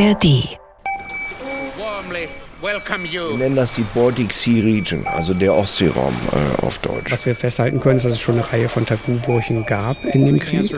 [0.00, 0.24] ARD.
[3.02, 7.12] Wir nennen das die Baltic Sea Region, also der Ostseeraum äh, auf Deutsch.
[7.12, 10.38] Was wir festhalten können, ist, dass es schon eine Reihe von Tabubrüchen gab in dem
[10.38, 10.70] Krieg.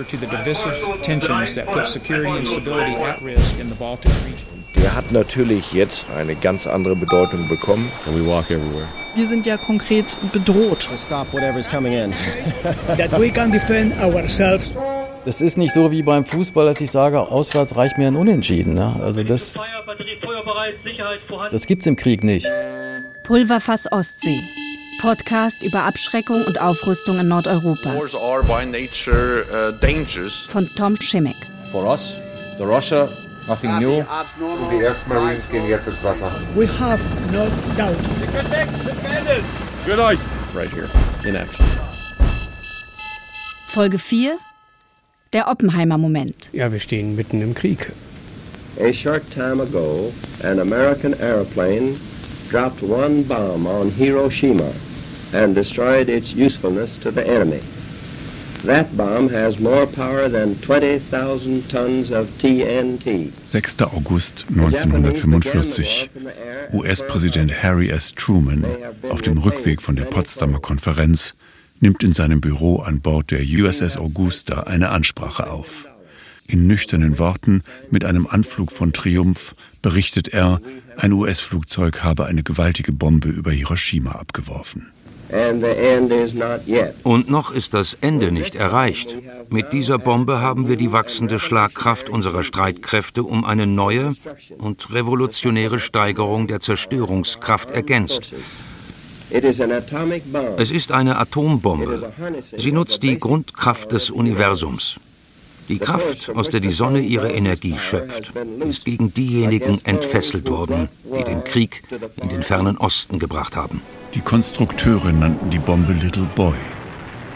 [4.77, 7.89] Der hat natürlich jetzt eine ganz andere Bedeutung bekommen.
[9.15, 10.89] Wir sind ja konkret bedroht.
[12.97, 14.75] that we can defend ourselves.
[15.25, 18.75] Das ist nicht so wie beim Fußball, dass ich sage, auswärts reicht mir ein Unentschieden.
[18.75, 18.97] Ne?
[19.03, 19.55] Also das,
[21.51, 22.47] das gibt's im Krieg nicht.
[23.27, 24.41] Pulverfass Ostsee.
[25.01, 27.93] Podcast über Abschreckung und Aufrüstung in Nordeuropa.
[30.49, 31.37] Von Tom Schimmick.
[31.71, 32.17] For us,
[32.59, 33.09] the Russia,
[33.47, 34.05] nothing new.
[34.71, 36.31] Die ersten Marines gehen jetzt ins Wasser.
[36.55, 37.01] We have
[37.33, 37.47] no
[37.77, 37.97] doubt.
[40.55, 40.89] Right here,
[41.25, 41.65] in action.
[43.69, 44.39] Folge 4.
[45.33, 46.51] Der Oppenheimer-Moment.
[46.53, 47.93] Ja, wir stehen mitten im Krieg.
[48.79, 50.13] A short time ago,
[50.43, 51.97] an American airplane
[52.51, 54.71] dropped one bomb on Hiroshima
[55.33, 57.61] and destroyed its usefulness to the enemy.
[58.65, 63.33] That bomb has more power than 20,000 tons of TNT.
[63.47, 63.83] 6.
[63.83, 66.11] August 1945.
[66.73, 68.13] US-Präsident Harry S.
[68.13, 68.65] Truman
[69.11, 71.35] auf dem Rückweg von der Potsdamer Konferenz
[71.83, 75.89] nimmt in seinem Büro an Bord der USS Augusta eine Ansprache auf.
[76.47, 80.61] In nüchternen Worten, mit einem Anflug von Triumph, berichtet er,
[80.97, 84.93] ein US-Flugzeug habe eine gewaltige Bombe über Hiroshima abgeworfen.
[87.05, 89.17] Und noch ist das Ende nicht erreicht.
[89.49, 94.11] Mit dieser Bombe haben wir die wachsende Schlagkraft unserer Streitkräfte um eine neue
[94.59, 98.35] und revolutionäre Steigerung der Zerstörungskraft ergänzt.
[99.33, 102.13] Es ist eine Atombombe.
[102.57, 105.01] Sie nutzt die Grundkraft des Universums.
[105.69, 108.33] Die Kraft, aus der die Sonne ihre Energie schöpft,
[108.69, 111.83] ist gegen diejenigen entfesselt worden, die den Krieg
[112.21, 113.81] in den fernen Osten gebracht haben.
[114.15, 116.59] Die Konstrukteure nannten die Bombe Little Boy.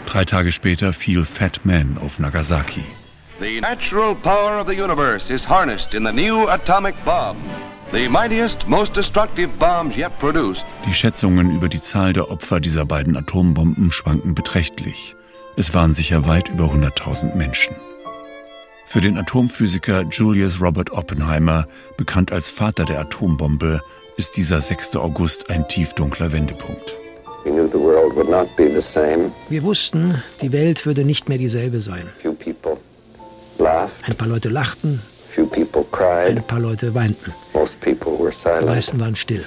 [0.07, 2.85] Drei Tage später fiel Fat Man auf Nagasaki.
[3.41, 7.37] The natural power of the universe is harnessed in the new atomic bomb.
[7.93, 10.65] The mightiest, most destructive bombs yet produced.
[10.85, 15.15] Die Schätzungen über die Zahl der Opfer dieser beiden Atombomben schwanken beträchtlich.
[15.57, 17.77] Es waren sicher weit über 100.000 Menschen.
[18.87, 21.67] Für den Atomphysiker Julius Robert Oppenheimer,
[21.97, 23.81] bekannt als Vater der Atombombe,
[24.17, 24.97] ist dieser 6.
[24.97, 26.97] August ein tiefdunkler Wendepunkt.
[29.49, 32.09] Wir wussten, die Welt würde nicht mehr dieselbe sein.
[33.59, 35.03] Ein paar Leute lachten,
[35.39, 37.33] ein paar Leute weinten.
[38.61, 39.45] Die meisten waren still.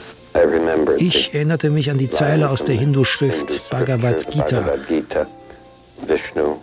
[0.98, 4.76] Ich erinnerte mich an die Zeile aus der Hindu-Schrift Bhagavad Gita.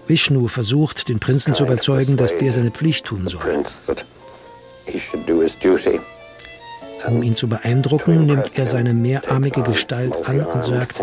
[0.07, 3.65] Vishnu, versucht, den Prinzen zu überzeugen, dass der seine Pflicht tun soll.
[7.07, 11.03] Um ihn zu beeindrucken, nimmt er seine mehrarmige Gestalt an und sagt,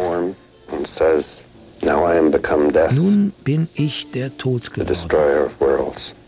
[2.92, 5.10] nun bin ich der Tod geworden,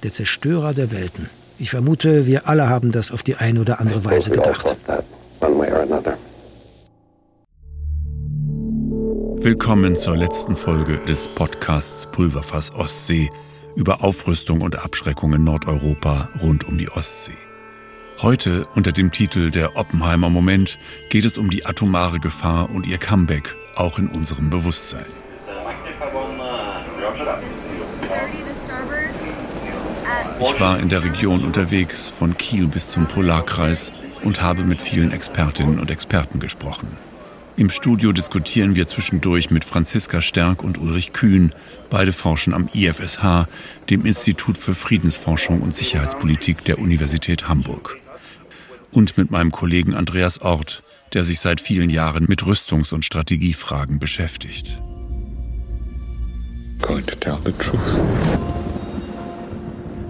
[0.03, 1.29] der Zerstörer der Welten.
[1.57, 4.75] Ich vermute, wir alle haben das auf die eine oder andere Weise gedacht.
[9.37, 13.29] Willkommen zur letzten Folge des Podcasts Pulverfass Ostsee
[13.77, 17.37] über Aufrüstung und Abschreckung in Nordeuropa rund um die Ostsee.
[18.21, 20.77] Heute unter dem Titel Der Oppenheimer Moment
[21.09, 25.05] geht es um die atomare Gefahr und ihr Comeback auch in unserem Bewusstsein.
[30.39, 35.11] Ich war in der Region unterwegs, von Kiel bis zum Polarkreis und habe mit vielen
[35.11, 36.87] Expertinnen und Experten gesprochen.
[37.57, 41.53] Im Studio diskutieren wir zwischendurch mit Franziska Stärk und Ulrich Kühn.
[41.89, 43.47] Beide forschen am IFSH,
[43.89, 47.97] dem Institut für Friedensforschung und Sicherheitspolitik der Universität Hamburg.
[48.91, 53.99] Und mit meinem Kollegen Andreas Ort, der sich seit vielen Jahren mit Rüstungs- und Strategiefragen
[53.99, 54.81] beschäftigt.
[56.81, 58.01] Going to tell the truth.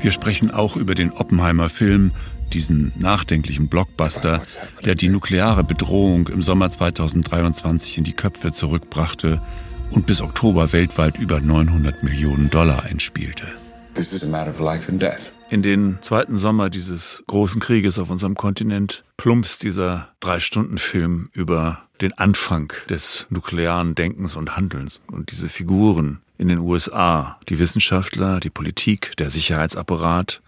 [0.05, 2.11] Wir sprechen auch über den Oppenheimer-Film,
[2.53, 4.43] diesen nachdenklichen Blockbuster,
[4.85, 9.41] der die nukleare Bedrohung im Sommer 2023 in die Köpfe zurückbrachte
[9.90, 13.47] und bis Oktober weltweit über 900 Millionen Dollar einspielte.
[13.96, 15.31] This is a matter of life and death.
[15.49, 22.13] In den zweiten Sommer dieses großen Krieges auf unserem Kontinent plumpst dieser Drei-Stunden-Film über den
[22.13, 28.49] Anfang des nuklearen Denkens und Handelns und diese Figuren in den USA, die Wissenschaftler, die
[28.49, 30.41] Politik, der Sicherheitsapparat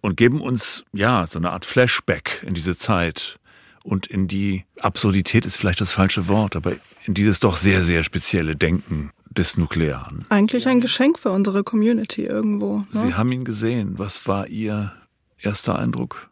[0.00, 3.38] und geben uns ja so eine Art Flashback in diese Zeit
[3.82, 6.72] und in die Absurdität ist vielleicht das falsche Wort, aber
[7.04, 10.24] in dieses doch sehr sehr spezielle Denken des Nuklearen.
[10.28, 12.78] Eigentlich ein Geschenk für unsere Community irgendwo.
[12.78, 12.86] Ne?
[12.90, 13.98] Sie haben ihn gesehen.
[13.98, 14.92] Was war Ihr
[15.38, 16.30] erster Eindruck?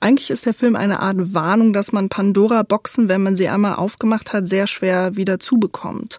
[0.00, 4.32] Eigentlich ist der Film eine Art Warnung, dass man Pandora-Boxen, wenn man sie einmal aufgemacht
[4.32, 6.18] hat, sehr schwer wieder zubekommt.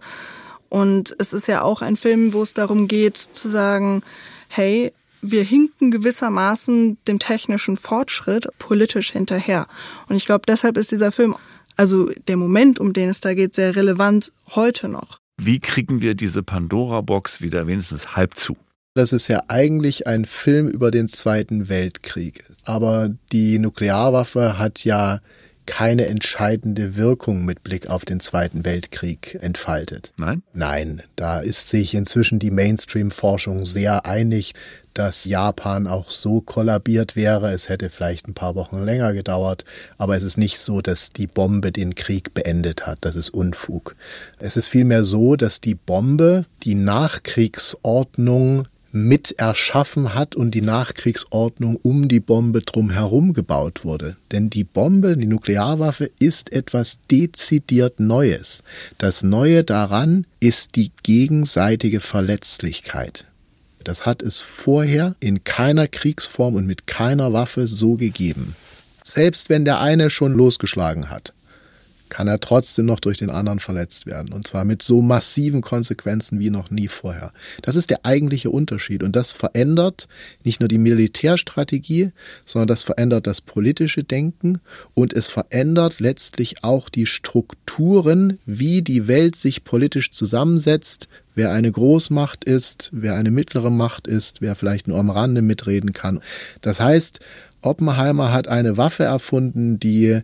[0.69, 4.03] Und es ist ja auch ein Film, wo es darum geht zu sagen,
[4.49, 4.91] hey,
[5.21, 9.67] wir hinken gewissermaßen dem technischen Fortschritt politisch hinterher.
[10.07, 11.35] Und ich glaube, deshalb ist dieser Film,
[11.75, 15.19] also der Moment, um den es da geht, sehr relevant heute noch.
[15.39, 18.57] Wie kriegen wir diese Pandora-Box wieder wenigstens halb zu?
[18.95, 22.43] Das ist ja eigentlich ein Film über den Zweiten Weltkrieg.
[22.65, 25.19] Aber die Nuklearwaffe hat ja
[25.67, 30.13] keine entscheidende Wirkung mit Blick auf den Zweiten Weltkrieg entfaltet.
[30.17, 30.41] Nein?
[30.53, 34.55] Nein, da ist sich inzwischen die Mainstream-Forschung sehr einig,
[34.95, 37.51] dass Japan auch so kollabiert wäre.
[37.51, 39.63] Es hätte vielleicht ein paar Wochen länger gedauert,
[39.99, 42.99] aber es ist nicht so, dass die Bombe den Krieg beendet hat.
[43.01, 43.95] Das ist Unfug.
[44.39, 48.67] Es ist vielmehr so, dass die Bombe die Nachkriegsordnung
[49.05, 54.17] mit erschaffen hat und die Nachkriegsordnung um die Bombe drumherum gebaut wurde.
[54.31, 58.63] Denn die Bombe, die Nuklearwaffe, ist etwas dezidiert Neues.
[58.97, 63.25] Das Neue daran ist die gegenseitige Verletzlichkeit.
[63.83, 68.55] Das hat es vorher in keiner Kriegsform und mit keiner Waffe so gegeben.
[69.03, 71.33] Selbst wenn der eine schon losgeschlagen hat
[72.09, 74.33] kann er trotzdem noch durch den anderen verletzt werden.
[74.33, 77.31] Und zwar mit so massiven Konsequenzen wie noch nie vorher.
[77.61, 79.03] Das ist der eigentliche Unterschied.
[79.03, 80.07] Und das verändert
[80.43, 82.11] nicht nur die Militärstrategie,
[82.45, 84.59] sondern das verändert das politische Denken
[84.93, 91.71] und es verändert letztlich auch die Strukturen, wie die Welt sich politisch zusammensetzt, wer eine
[91.71, 96.21] Großmacht ist, wer eine mittlere Macht ist, wer vielleicht nur am Rande mitreden kann.
[96.61, 97.19] Das heißt,
[97.61, 100.21] Oppenheimer hat eine Waffe erfunden, die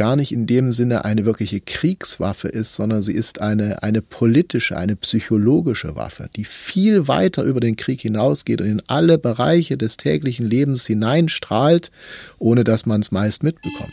[0.00, 4.78] gar nicht in dem Sinne eine wirkliche Kriegswaffe ist, sondern sie ist eine, eine politische,
[4.78, 9.98] eine psychologische Waffe, die viel weiter über den Krieg hinausgeht und in alle Bereiche des
[9.98, 11.90] täglichen Lebens hineinstrahlt,
[12.38, 13.92] ohne dass man es meist mitbekommt.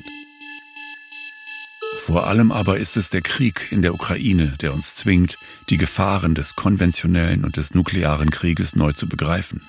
[2.06, 5.38] Vor allem aber ist es der Krieg in der Ukraine, der uns zwingt,
[5.70, 9.62] die Gefahren des konventionellen und des nuklearen Krieges neu zu begreifen.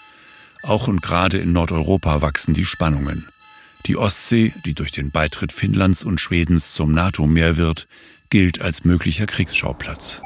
[0.63, 3.27] Auch und gerade in Nordeuropa wachsen die Spannungen.
[3.87, 7.89] Die Ostsee, die durch den Beitritt Finnlands und Schwedens zum NATO-Meer wird,
[8.31, 10.21] gilt als möglicher Kriegsschauplatz.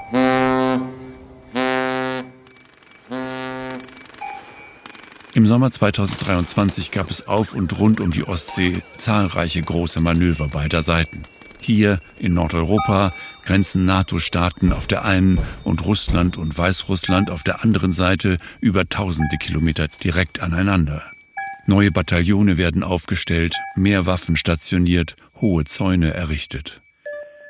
[5.35, 10.83] Im Sommer 2023 gab es auf und rund um die Ostsee zahlreiche große Manöver beider
[10.83, 11.23] Seiten.
[11.59, 13.15] Hier in Nordeuropa
[13.45, 19.37] grenzen NATO-Staaten auf der einen und Russland und Weißrussland auf der anderen Seite über tausende
[19.39, 21.12] Kilometer direkt aneinander.
[21.67, 26.81] Neue Bataillone werden aufgestellt, mehr Waffen stationiert, hohe Zäune errichtet.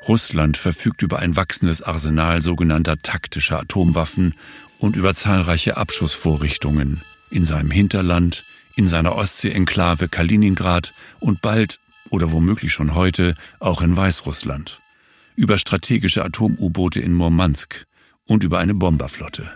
[0.07, 4.35] Russland verfügt über ein wachsendes Arsenal sogenannter taktischer Atomwaffen
[4.77, 7.01] und über zahlreiche Abschussvorrichtungen
[7.31, 8.43] in seinem Hinterland,
[8.75, 11.79] in seiner Ostsee-Enklave Kaliningrad und bald
[12.09, 14.79] oder womöglich schon heute auch in Weißrussland,
[15.35, 17.87] über strategische Atom-U-Boote in Murmansk
[18.25, 19.51] und über eine Bomberflotte.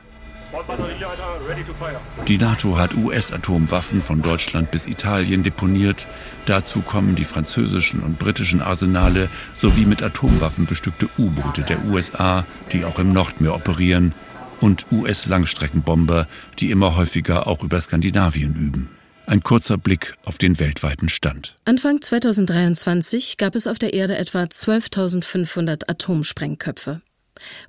[2.27, 6.07] Die NATO hat US-Atomwaffen von Deutschland bis Italien deponiert.
[6.45, 12.85] Dazu kommen die französischen und britischen Arsenale sowie mit Atomwaffen bestückte U-Boote der USA, die
[12.85, 14.13] auch im Nordmeer operieren,
[14.59, 16.27] und US-Langstreckenbomber,
[16.59, 18.89] die immer häufiger auch über Skandinavien üben.
[19.27, 21.57] Ein kurzer Blick auf den weltweiten Stand.
[21.65, 27.01] Anfang 2023 gab es auf der Erde etwa 12.500 Atomsprengköpfe.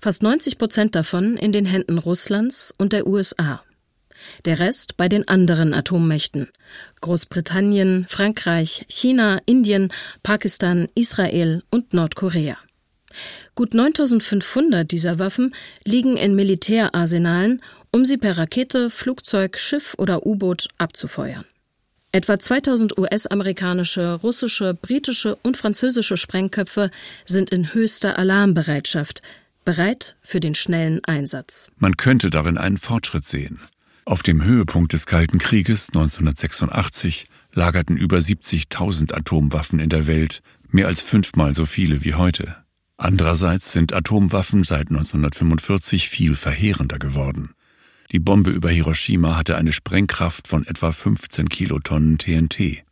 [0.01, 3.63] Fast 90 Prozent davon in den Händen Russlands und der USA.
[4.45, 6.49] Der Rest bei den anderen Atommächten
[7.01, 12.57] Großbritannien, Frankreich, China, Indien, Pakistan, Israel und Nordkorea.
[13.55, 20.69] Gut 9500 dieser Waffen liegen in Militärarsenalen, um sie per Rakete, Flugzeug, Schiff oder U-Boot
[20.79, 21.45] abzufeuern.
[22.11, 26.91] Etwa 2000 US-amerikanische, russische, britische und französische Sprengköpfe
[27.27, 29.21] sind in höchster Alarmbereitschaft,
[29.69, 31.71] bereit für den schnellen Einsatz.
[31.77, 33.59] Man könnte darin einen Fortschritt sehen.
[34.07, 40.87] Auf dem Höhepunkt des Kalten Krieges 1986 lagerten über 70.000 Atomwaffen in der Welt, mehr
[40.87, 42.57] als fünfmal so viele wie heute.
[42.97, 47.51] Andererseits sind Atomwaffen seit 1945 viel verheerender geworden.
[48.11, 52.85] Die Bombe über Hiroshima hatte eine Sprengkraft von etwa 15 Kilotonnen TNT.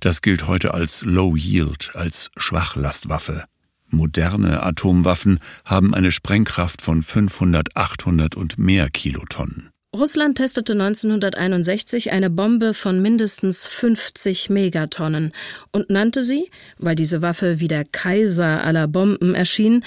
[0.00, 3.44] Das gilt heute als Low Yield, als Schwachlastwaffe.
[3.90, 9.70] Moderne Atomwaffen haben eine Sprengkraft von 500, 800 und mehr Kilotonnen.
[9.96, 15.32] Russland testete 1961 eine Bombe von mindestens 50 Megatonnen
[15.72, 19.82] und nannte sie, weil diese Waffe wie der Kaiser aller Bomben erschien,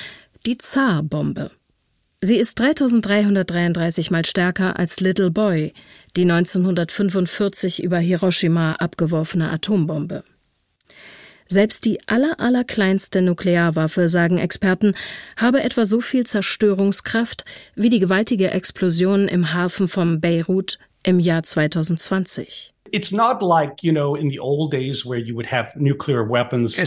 [0.48, 1.52] die Zar-Bombe.
[2.20, 5.74] Sie ist 3333 mal stärker als Little Boy,
[6.16, 10.24] die 1945 über Hiroshima abgeworfene Atombombe.
[11.52, 14.96] Selbst die aller, allerkleinste Nuklearwaffe, sagen Experten,
[15.36, 17.44] habe etwa so viel Zerstörungskraft
[17.76, 22.74] wie die gewaltige Explosion im Hafen von Beirut im Jahr 2020.
[22.94, 23.12] Es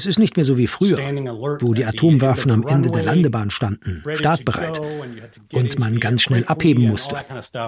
[0.06, 0.98] ist nicht mehr so wie früher,
[1.60, 4.80] wo die Atomwaffen am Ende der Landebahn standen, startbereit,
[5.52, 7.16] und man ganz schnell abheben musste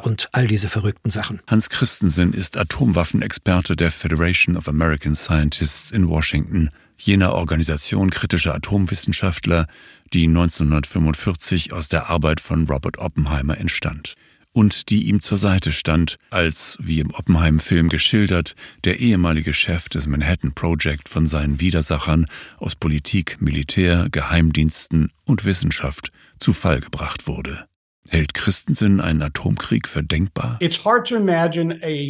[0.02, 1.40] und all diese verrückten Sachen.
[1.46, 9.66] Hans Christensen ist Atomwaffenexperte der Federation of American Scientists in Washington, jener Organisation kritischer Atomwissenschaftler,
[10.12, 14.14] die 1945 aus der Arbeit von Robert Oppenheimer entstand
[14.56, 20.06] und die ihm zur Seite stand, als, wie im Oppenheim-Film geschildert, der ehemalige Chef des
[20.06, 22.24] Manhattan Project von seinen Widersachern
[22.56, 27.66] aus Politik, Militär, Geheimdiensten und Wissenschaft zu Fall gebracht wurde.
[28.10, 30.58] Hält Christensen einen Atomkrieg für denkbar?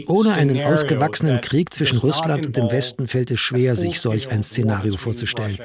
[0.07, 4.43] Ohne einen ausgewachsenen Krieg zwischen Russland und dem Westen fällt es schwer, sich solch ein
[4.43, 5.59] Szenario vorzustellen.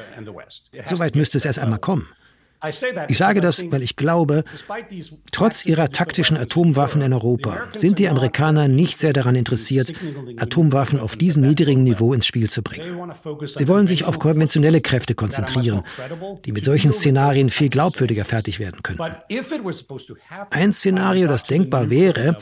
[0.85, 2.07] Soweit müsste es erst einmal kommen.
[3.07, 4.43] Ich sage das, weil ich glaube,
[5.31, 9.93] trotz ihrer taktischen Atomwaffen in Europa sind die Amerikaner nicht sehr daran interessiert,
[10.37, 13.11] Atomwaffen auf diesem niedrigen Niveau ins Spiel zu bringen.
[13.47, 15.81] Sie wollen sich auf konventionelle Kräfte konzentrieren,
[16.45, 18.99] die mit solchen Szenarien viel glaubwürdiger fertig werden können.
[20.51, 22.37] Ein Szenario, das denkbar wäre,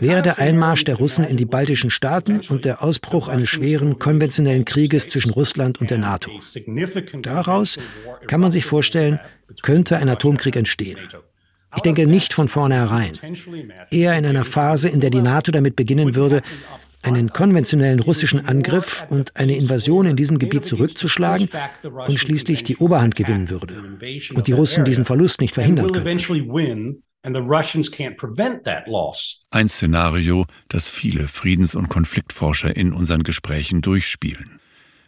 [0.00, 4.64] wäre der Einmarsch der Russen in die baltischen Staaten und der Ausbruch eines schweren konventionellen
[4.64, 6.30] Krieges zwischen Russland und der NATO.
[7.22, 7.78] Daraus
[8.26, 9.20] kann man sich vorstellen,
[9.62, 10.98] könnte ein Atomkrieg entstehen.
[11.76, 13.12] Ich denke nicht von vornherein,
[13.90, 16.42] eher in einer Phase, in der die NATO damit beginnen würde,
[17.02, 21.48] einen konventionellen russischen Angriff und eine Invasion in diesem Gebiet zurückzuschlagen
[21.82, 23.82] und schließlich die Oberhand gewinnen würde
[24.34, 27.02] und die Russen diesen Verlust nicht verhindern können.
[29.48, 34.60] Ein Szenario, das viele Friedens- und Konfliktforscher in unseren Gesprächen durchspielen.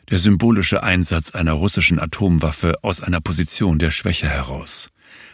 [0.08, 4.88] Der symbolische Einsatz einer russischen Atomwaffe aus einer Position der Schwäche heraus,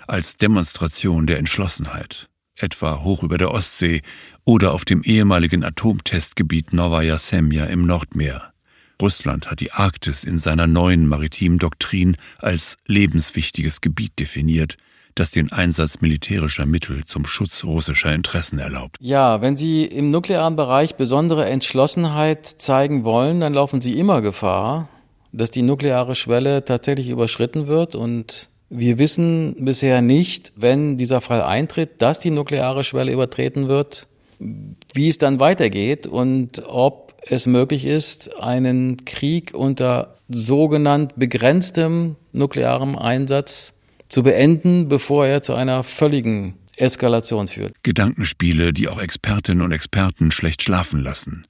[0.08, 4.02] als Demonstration der Entschlossenheit, etwa hoch über der Ostsee
[4.44, 8.52] oder auf dem ehemaligen Atomtestgebiet Novaya Semja im Nordmeer.
[9.00, 14.78] Russland hat die Arktis in seiner neuen maritimen Doktrin als lebenswichtiges Gebiet definiert,
[15.14, 18.96] das den Einsatz militärischer Mittel zum Schutz russischer Interessen erlaubt.
[19.00, 24.88] Ja, wenn Sie im nuklearen Bereich besondere Entschlossenheit zeigen wollen, dann laufen Sie immer Gefahr,
[25.32, 31.42] dass die nukleare Schwelle tatsächlich überschritten wird und wir wissen bisher nicht, wenn dieser Fall
[31.42, 34.06] eintritt, dass die nukleare Schwelle übertreten wird,
[34.38, 42.96] wie es dann weitergeht und ob es möglich ist, einen Krieg unter sogenannt begrenztem nuklearem
[42.96, 43.74] Einsatz
[44.12, 47.72] zu beenden, bevor er zu einer völligen Eskalation führt.
[47.82, 51.46] Gedankenspiele, die auch Expertinnen und Experten schlecht schlafen lassen.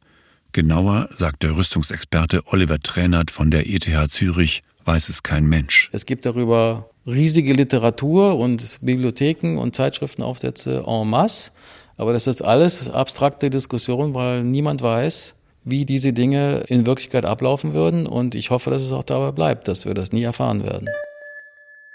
[0.53, 5.91] Genauer sagt der Rüstungsexperte Oliver Tränert von der ETH Zürich, weiß es kein Mensch.
[5.93, 11.51] Es gibt darüber riesige Literatur und Bibliotheken und Zeitschriftenaufsätze en masse.
[11.97, 17.75] Aber das ist alles abstrakte Diskussion, weil niemand weiß, wie diese Dinge in Wirklichkeit ablaufen
[17.75, 18.07] würden.
[18.07, 20.87] Und ich hoffe, dass es auch dabei bleibt, dass wir das nie erfahren werden.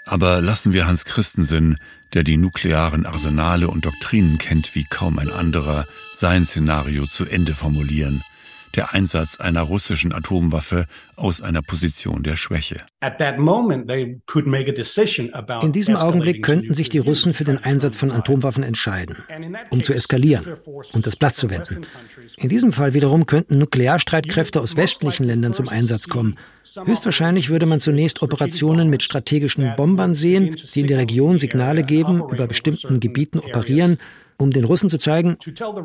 [0.08, 1.76] Aber lassen wir Hans Christensen,
[2.14, 5.86] der die nuklearen Arsenale und Doktrinen kennt wie kaum ein anderer,
[6.16, 8.22] sein Szenario zu Ende formulieren
[8.76, 12.82] der Einsatz einer russischen Atomwaffe aus einer Position der Schwäche.
[15.62, 19.16] In diesem Augenblick könnten sich die Russen für den Einsatz von Atomwaffen entscheiden,
[19.70, 20.44] um zu eskalieren
[20.92, 21.86] und das Blatt zu wenden.
[22.36, 26.36] In diesem Fall wiederum könnten Nuklearstreitkräfte aus westlichen Ländern zum Einsatz kommen.
[26.84, 32.22] Höchstwahrscheinlich würde man zunächst Operationen mit strategischen Bombern sehen, die in der Region Signale geben,
[32.30, 33.98] über bestimmten Gebieten operieren
[34.38, 35.36] um den Russen zu zeigen,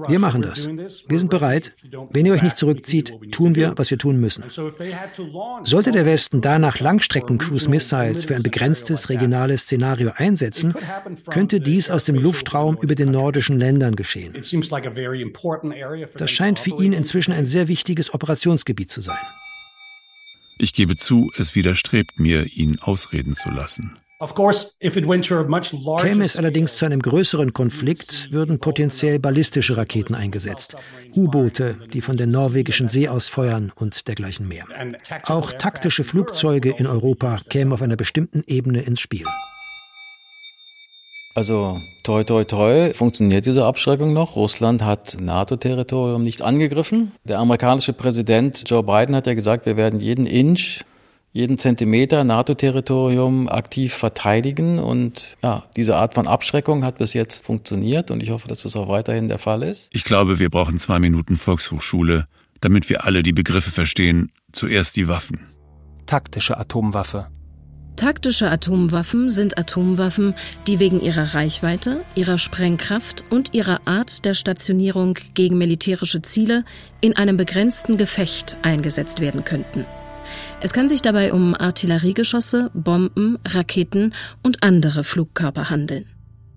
[0.07, 0.67] wir machen das.
[0.67, 1.73] Wir sind bereit.
[2.11, 4.43] Wenn ihr euch nicht zurückzieht, tun wir, was wir tun müssen.
[5.63, 10.73] Sollte der Westen danach Langstrecken-Cruise-Missiles für ein begrenztes regionales Szenario einsetzen,
[11.29, 14.33] könnte dies aus dem Luftraum über den nordischen Ländern geschehen.
[16.17, 19.17] Das scheint für ihn inzwischen ein sehr wichtiges Operationsgebiet zu sein.
[20.59, 23.97] Ich gebe zu, es widerstrebt mir, ihn ausreden zu lassen.
[26.01, 30.75] Käme es allerdings zu einem größeren Konflikt, würden potenziell ballistische Raketen eingesetzt,
[31.15, 34.65] U-Boote, die von der norwegischen See aus feuern und dergleichen mehr.
[35.23, 39.25] Auch taktische Flugzeuge in Europa kämen auf einer bestimmten Ebene ins Spiel.
[41.35, 44.35] Also toi toi toi funktioniert diese Abschreckung noch.
[44.35, 47.11] Russland hat NATO-Territorium nicht angegriffen.
[47.23, 50.83] Der amerikanische Präsident Joe Biden hat ja gesagt, wir werden jeden Inch
[51.33, 54.79] jeden Zentimeter NATO-Territorium aktiv verteidigen.
[54.79, 58.75] Und ja, diese Art von Abschreckung hat bis jetzt funktioniert und ich hoffe, dass das
[58.75, 59.89] auch weiterhin der Fall ist.
[59.91, 62.25] Ich glaube, wir brauchen zwei Minuten Volkshochschule,
[62.61, 64.31] damit wir alle die Begriffe verstehen.
[64.51, 65.39] Zuerst die Waffen.
[66.05, 67.27] taktische Atomwaffe?
[67.95, 70.33] Taktische Atomwaffen sind Atomwaffen,
[70.67, 76.65] die wegen ihrer Reichweite, ihrer Sprengkraft und ihrer Art der Stationierung gegen militärische Ziele
[77.01, 79.85] in einem begrenzten Gefecht eingesetzt werden könnten.
[80.63, 86.05] Es kann sich dabei um Artilleriegeschosse, Bomben, Raketen und andere Flugkörper handeln.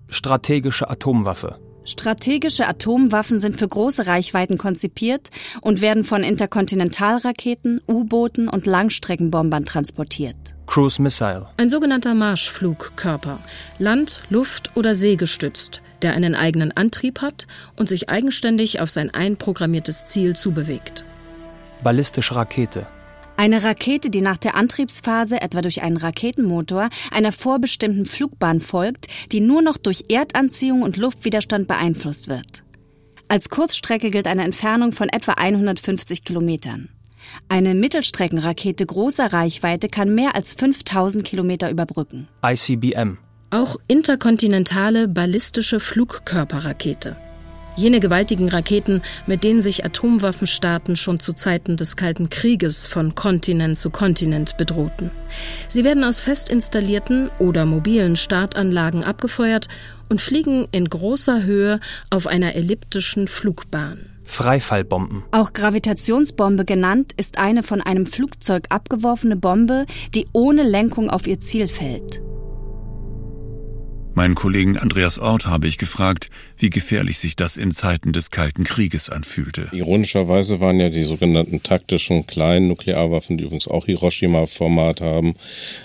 [0.07, 1.59] Strategische Atomwaffe.
[1.83, 5.27] Strategische Atomwaffen sind für große Reichweiten konzipiert
[5.59, 10.37] und werden von Interkontinentalraketen, U-Booten und Langstreckenbombern transportiert.
[10.67, 11.49] Cruise Missile.
[11.57, 13.39] Ein sogenannter Marschflugkörper,
[13.77, 17.45] Land-, Luft- oder Seegestützt, der einen eigenen Antrieb hat
[17.75, 21.03] und sich eigenständig auf sein einprogrammiertes Ziel zubewegt.
[21.83, 22.87] Ballistische Rakete.
[23.37, 29.41] Eine Rakete, die nach der Antriebsphase etwa durch einen Raketenmotor einer vorbestimmten Flugbahn folgt, die
[29.41, 32.63] nur noch durch Erdanziehung und Luftwiderstand beeinflusst wird.
[33.27, 36.89] Als Kurzstrecke gilt eine Entfernung von etwa 150 Kilometern.
[37.47, 42.27] Eine Mittelstreckenrakete großer Reichweite kann mehr als 5000 Kilometer überbrücken.
[42.43, 43.19] ICBM.
[43.51, 47.15] Auch interkontinentale ballistische Flugkörperrakete.
[47.77, 53.77] Jene gewaltigen Raketen, mit denen sich Atomwaffenstaaten schon zu Zeiten des Kalten Krieges von Kontinent
[53.77, 55.11] zu Kontinent bedrohten.
[55.69, 59.67] Sie werden aus fest installierten oder mobilen Startanlagen abgefeuert
[60.09, 61.79] und fliegen in großer Höhe
[62.09, 64.09] auf einer elliptischen Flugbahn.
[64.23, 65.23] Freifallbomben.
[65.31, 71.39] Auch Gravitationsbombe genannt, ist eine von einem Flugzeug abgeworfene Bombe, die ohne Lenkung auf ihr
[71.39, 72.21] Ziel fällt.
[74.17, 78.63] Meinen Kollegen Andreas Ort habe ich gefragt, wie gefährlich sich das in Zeiten des Kalten
[78.63, 79.69] Krieges anfühlte.
[79.73, 85.35] Ironischerweise waren ja die sogenannten taktischen kleinen Nuklearwaffen, die übrigens auch Hiroshima-Format haben,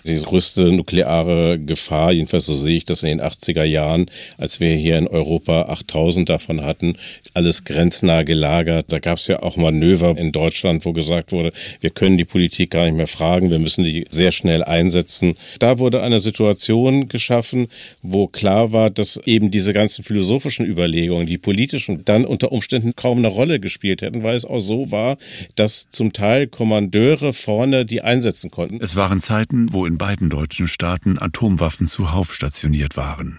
[0.05, 4.07] die größte nukleare Gefahr, jedenfalls so sehe ich das in den 80er Jahren,
[4.39, 6.97] als wir hier in Europa 8000 davon hatten,
[7.35, 8.87] alles grenznah gelagert.
[8.89, 12.71] Da gab es ja auch Manöver in Deutschland, wo gesagt wurde, wir können die Politik
[12.71, 15.37] gar nicht mehr fragen, wir müssen die sehr schnell einsetzen.
[15.59, 17.68] Da wurde eine Situation geschaffen,
[18.03, 23.18] wo klar war, dass eben diese ganzen philosophischen Überlegungen, die politischen, dann unter Umständen kaum
[23.18, 25.16] eine Rolle gespielt hätten, weil es auch so war,
[25.57, 28.79] dass zum Teil Kommandeure vorne die einsetzen konnten.
[28.81, 33.38] Es waren Zeiten, wo in beiden deutschen Staaten Atomwaffen zuhauf stationiert waren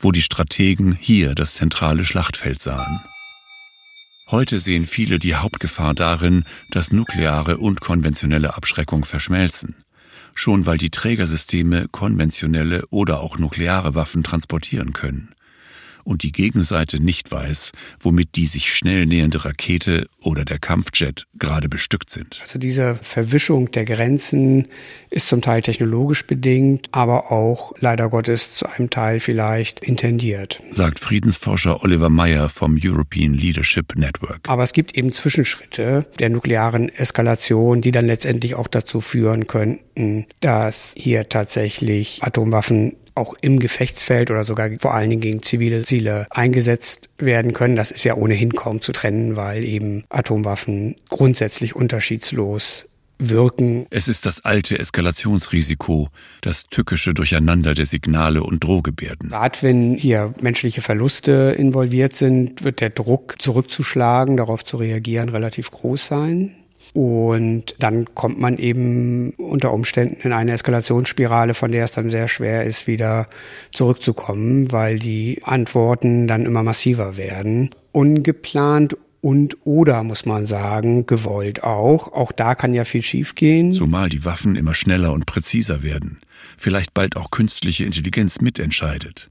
[0.00, 3.00] wo die Strategen hier das zentrale Schlachtfeld sahen.
[4.30, 9.76] Heute sehen viele die Hauptgefahr darin, dass nukleare und konventionelle Abschreckung verschmelzen,
[10.34, 15.34] schon weil die Trägersysteme konventionelle oder auch nukleare Waffen transportieren können
[16.04, 21.68] und die Gegenseite nicht weiß, womit die sich schnell nähernde Rakete oder der Kampfjet gerade
[21.68, 22.38] bestückt sind.
[22.42, 24.68] Also diese Verwischung der Grenzen
[25.10, 30.62] ist zum Teil technologisch bedingt, aber auch leider Gottes zu einem Teil vielleicht intendiert.
[30.72, 34.48] Sagt Friedensforscher Oliver Meyer vom European Leadership Network.
[34.48, 40.26] Aber es gibt eben Zwischenschritte der nuklearen Eskalation, die dann letztendlich auch dazu führen könnten,
[40.40, 46.26] dass hier tatsächlich Atomwaffen auch im Gefechtsfeld oder sogar vor allen Dingen gegen zivile Ziele
[46.30, 47.76] eingesetzt werden können.
[47.76, 52.86] Das ist ja ohnehin kaum zu trennen, weil eben Atomwaffen grundsätzlich unterschiedslos
[53.20, 53.86] wirken.
[53.90, 56.08] Es ist das alte Eskalationsrisiko,
[56.40, 59.28] das tückische Durcheinander der Signale und Drohgebärden.
[59.28, 65.70] Gerade wenn hier menschliche Verluste involviert sind, wird der Druck zurückzuschlagen, darauf zu reagieren, relativ
[65.70, 66.56] groß sein.
[66.92, 72.26] Und dann kommt man eben unter Umständen in eine Eskalationsspirale, von der es dann sehr
[72.26, 73.28] schwer ist, wieder
[73.72, 77.70] zurückzukommen, weil die Antworten dann immer massiver werden.
[77.92, 82.12] Ungeplant und oder, muss man sagen, gewollt auch.
[82.12, 83.72] Auch da kann ja viel schiefgehen.
[83.72, 86.18] Zumal die Waffen immer schneller und präziser werden.
[86.56, 89.30] Vielleicht bald auch künstliche Intelligenz mitentscheidet.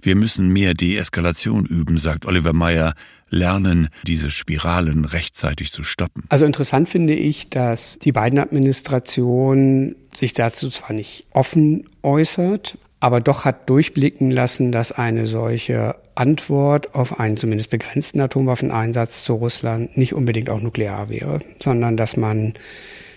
[0.00, 2.94] Wir müssen mehr Deeskalation üben, sagt Oliver Meyer,
[3.30, 6.24] lernen, diese Spiralen rechtzeitig zu stoppen.
[6.28, 13.20] Also interessant finde ich, dass die beiden Administrationen sich dazu zwar nicht offen äußert, aber
[13.20, 19.96] doch hat durchblicken lassen, dass eine solche Antwort auf einen zumindest begrenzten Atomwaffeneinsatz zu Russland
[19.96, 22.54] nicht unbedingt auch nuklear wäre, sondern dass man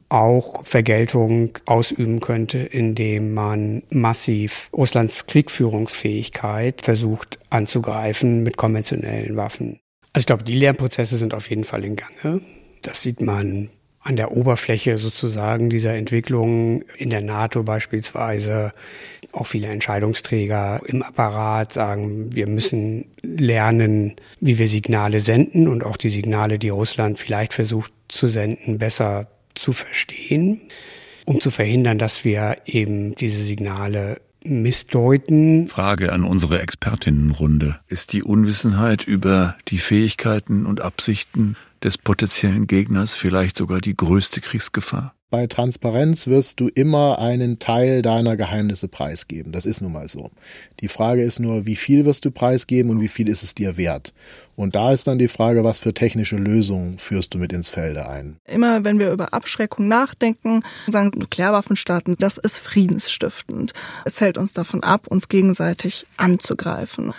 [0.10, 9.81] auch Vergeltung ausüben könnte, indem man massiv Russlands Kriegführungsfähigkeit versucht anzugreifen mit konventionellen Waffen.
[10.13, 12.41] Also ich glaube, die Lernprozesse sind auf jeden Fall in Gange.
[12.82, 13.69] Das sieht man
[14.04, 18.74] an der Oberfläche sozusagen dieser Entwicklung in der NATO beispielsweise.
[19.32, 25.97] Auch viele Entscheidungsträger im Apparat sagen, wir müssen lernen, wie wir Signale senden und auch
[25.97, 30.62] die Signale, die Russland vielleicht versucht zu senden, besser zu verstehen,
[31.26, 35.67] um zu verhindern, dass wir eben diese Signale missdeuten.
[35.67, 37.80] Frage an unsere Expertinnenrunde.
[37.88, 44.41] Ist die Unwissenheit über die Fähigkeiten und Absichten des potenziellen Gegners vielleicht sogar die größte
[44.41, 45.15] Kriegsgefahr?
[45.32, 49.54] Bei Transparenz wirst du immer einen Teil deiner Geheimnisse preisgeben.
[49.54, 50.30] Das ist nun mal so.
[50.82, 53.78] Die Frage ist nur, wie viel wirst du preisgeben und wie viel ist es dir
[53.78, 54.13] wert?
[54.58, 58.10] Und da ist dann die Frage, was für technische Lösungen führst du mit ins Felde
[58.10, 58.36] ein?
[58.46, 63.72] Immer wenn wir über Abschreckung nachdenken, sagen Nuklearwaffenstaaten, das ist friedensstiftend.
[64.04, 67.13] Es hält uns davon ab, uns gegenseitig anzugreifen.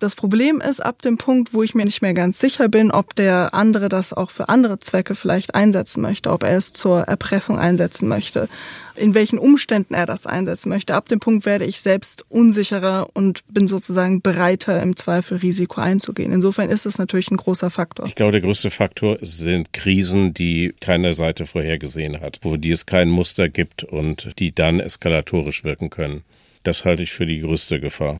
[0.00, 3.14] Das Problem ist, ab dem Punkt, wo ich mir nicht mehr ganz sicher bin, ob
[3.14, 7.58] der andere das auch für andere Zwecke vielleicht einsetzen möchte, ob er es zur Erpressung
[7.58, 8.48] einsetzen möchte,
[8.96, 10.94] in welchen Umständen er das einsetzen möchte.
[10.94, 16.32] Ab dem Punkt werde ich selbst unsicherer und bin sozusagen bereiter, im Zweifel Risiko einzugehen.
[16.32, 18.06] Insofern ist es natürlich ein großer Faktor.
[18.06, 22.86] Ich glaube, der größte Faktor sind Krisen, die keine Seite vorhergesehen hat, wo die es
[22.86, 26.22] kein Muster gibt und die dann eskalatorisch wirken können.
[26.62, 28.18] Das halte ich für die größte Gefahr.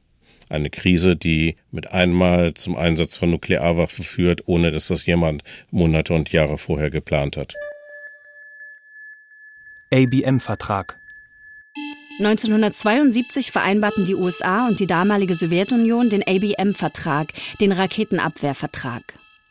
[0.51, 6.13] Eine Krise, die mit einmal zum Einsatz von Nuklearwaffen führt, ohne dass das jemand Monate
[6.13, 7.55] und Jahre vorher geplant hat.
[9.93, 10.97] ABM-Vertrag
[12.19, 17.29] 1972 vereinbarten die USA und die damalige Sowjetunion den ABM-Vertrag,
[17.61, 19.03] den Raketenabwehrvertrag.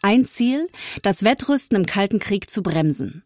[0.01, 0.67] Ein Ziel,
[1.01, 3.23] das Wettrüsten im Kalten Krieg zu bremsen.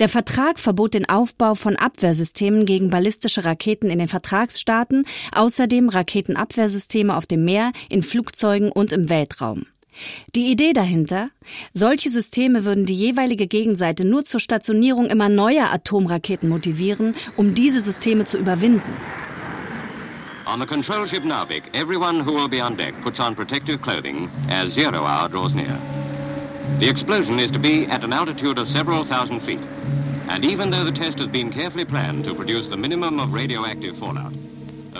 [0.00, 7.16] Der Vertrag verbot den Aufbau von Abwehrsystemen gegen ballistische Raketen in den Vertragsstaaten, außerdem Raketenabwehrsysteme
[7.16, 9.66] auf dem Meer, in Flugzeugen und im Weltraum.
[10.34, 11.30] Die Idee dahinter?
[11.72, 17.80] Solche Systeme würden die jeweilige Gegenseite nur zur Stationierung immer neuer Atomraketen motivieren, um diese
[17.80, 18.92] Systeme zu überwinden.
[20.46, 24.30] On the control ship Narvik, everyone who will be on deck puts on protective clothing
[24.48, 25.78] as zero hour draws near.
[26.78, 29.60] The explosion is to be at an altitude of several thousand feet.
[30.28, 33.96] And even though the test has been carefully planned to produce the minimum of radioactive
[33.96, 34.32] fallout,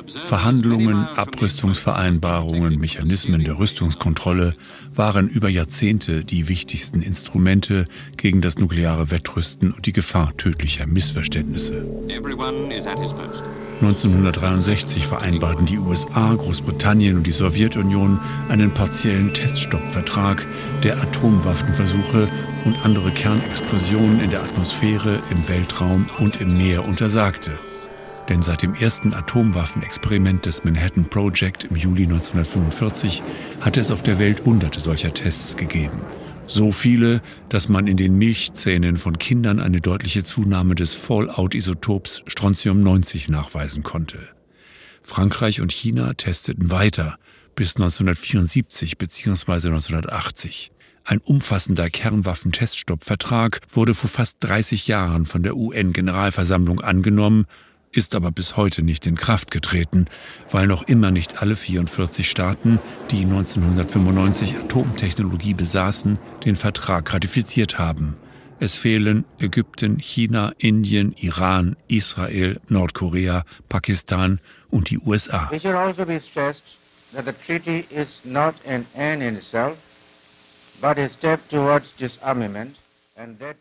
[0.06, 4.54] Verhandlungen, Abrüstungsvereinbarungen, Mechanismen der Rüstungskontrolle
[4.94, 11.86] waren über Jahrzehnte die wichtigsten Instrumente gegen das nukleare Wettrüsten und die Gefahr tödlicher Missverständnisse.
[12.08, 13.42] Everyone is at his post.
[13.80, 20.44] 1963 vereinbarten die USA, Großbritannien und die Sowjetunion einen partiellen Teststoppvertrag,
[20.82, 22.28] der Atomwaffenversuche
[22.64, 27.52] und andere Kernexplosionen in der Atmosphäre, im Weltraum und im Meer untersagte.
[28.28, 33.22] Denn seit dem ersten Atomwaffenexperiment des Manhattan Project im Juli 1945
[33.60, 36.00] hatte es auf der Welt hunderte solcher Tests gegeben.
[36.50, 43.30] So viele, dass man in den Milchzähnen von Kindern eine deutliche Zunahme des Fallout-Isotops Strontium-90
[43.30, 44.18] nachweisen konnte.
[45.02, 47.18] Frankreich und China testeten weiter
[47.54, 49.52] bis 1974 bzw.
[49.52, 50.72] 1980.
[51.04, 57.46] Ein umfassender Kernwaffenteststoppvertrag wurde vor fast 30 Jahren von der UN-Generalversammlung angenommen
[57.92, 60.06] ist aber bis heute nicht in Kraft getreten,
[60.50, 62.78] weil noch immer nicht alle 44 Staaten,
[63.10, 68.16] die 1995 Atomtechnologie besaßen, den Vertrag ratifiziert haben.
[68.60, 75.48] Es fehlen Ägypten, China, Indien, Iran, Israel, Nordkorea, Pakistan und die USA.
[75.48, 76.04] Also
[77.14, 79.78] that the treaty is not an end in itself,
[80.80, 82.76] but a step towards disarmament.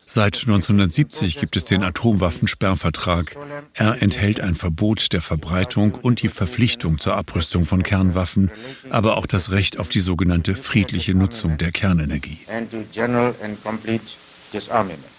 [0.06, 3.36] Seit 1970 gibt es den Atomwaffensperrvertrag.
[3.74, 8.50] Er enthält ein Verbot der Verbreitung und die Verpflichtung zur Abrüstung von Kernwaffen,
[8.90, 12.38] aber auch das Recht auf die sogenannte friedliche Nutzung der Kernenergie.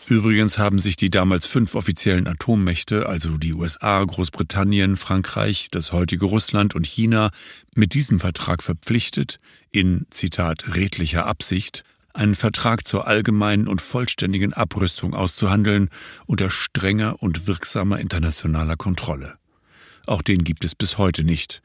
[0.08, 6.26] Übrigens haben sich die damals fünf offiziellen Atommächte, also die USA, Großbritannien, Frankreich, das heutige
[6.26, 7.30] Russland und China,
[7.76, 9.40] mit diesem Vertrag verpflichtet,
[9.72, 15.90] in, Zitat, redlicher Absicht, einen Vertrag zur allgemeinen und vollständigen Abrüstung auszuhandeln
[16.26, 19.36] unter strenger und wirksamer internationaler Kontrolle.
[20.06, 21.62] Auch den gibt es bis heute nicht.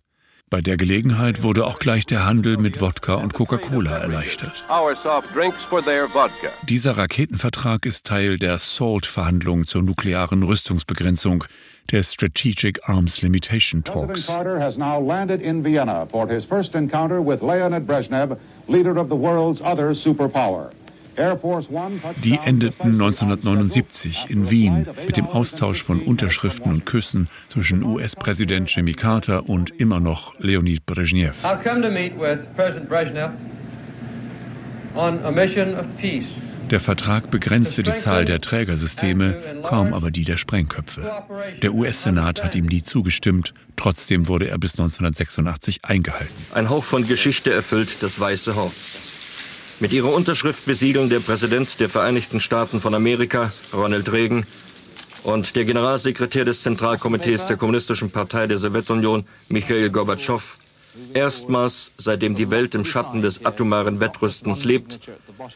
[0.52, 4.66] Bei der Gelegenheit wurde auch gleich der Handel mit Wodka und Coca-Cola erleichtert.
[6.68, 11.46] Dieser Raketenvertrag ist Teil der SALT-Verhandlungen zur nuklearen Rüstungsbegrenzung,
[11.92, 14.28] der Strategic Arms Limitation Talks.
[14.28, 14.60] Carter
[21.18, 28.94] Die endeten 1979 in Wien mit dem Austausch von Unterschriften und Küssen zwischen US-Präsident Jimmy
[28.94, 31.36] Carter und immer noch Leonid Brezhnev.
[36.70, 41.12] Der Vertrag begrenzte die Zahl der Trägersysteme, kaum aber die der Sprengköpfe.
[41.62, 46.34] Der US-Senat hat ihm nie zugestimmt, trotzdem wurde er bis 1986 eingehalten.
[46.54, 49.11] Ein Hauch von Geschichte erfüllt das Weiße Haus.
[49.82, 54.46] Mit ihrer Unterschrift besiegeln der Präsident der Vereinigten Staaten von Amerika, Ronald Reagan,
[55.24, 60.60] und der Generalsekretär des Zentralkomitees der Kommunistischen Partei der Sowjetunion, Michail Gorbatschow,
[61.16, 65.00] erstmals, seitdem die Welt im Schatten des atomaren Wettrüstens lebt,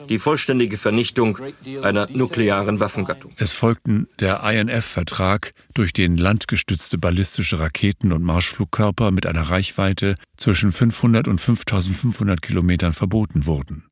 [0.10, 1.38] die vollständige Vernichtung
[1.84, 3.32] einer nuklearen Waffengattung.
[3.38, 10.72] Es folgten der INF-Vertrag, durch den landgestützte ballistische Raketen und Marschflugkörper mit einer Reichweite zwischen
[10.72, 13.85] 500 und 5500 Kilometern verboten wurden.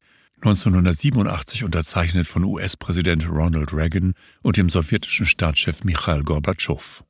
[0.46, 7.02] 1987 unterzeichnet von US-Präsident Ronald Reagan und dem sowjetischen Staatschef Michail Gorbatschow.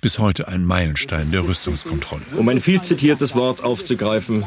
[0.00, 2.22] Bis heute ein Meilenstein der Rüstungskontrolle.
[2.36, 4.44] Um ein viel zitiertes Wort aufzugreifen,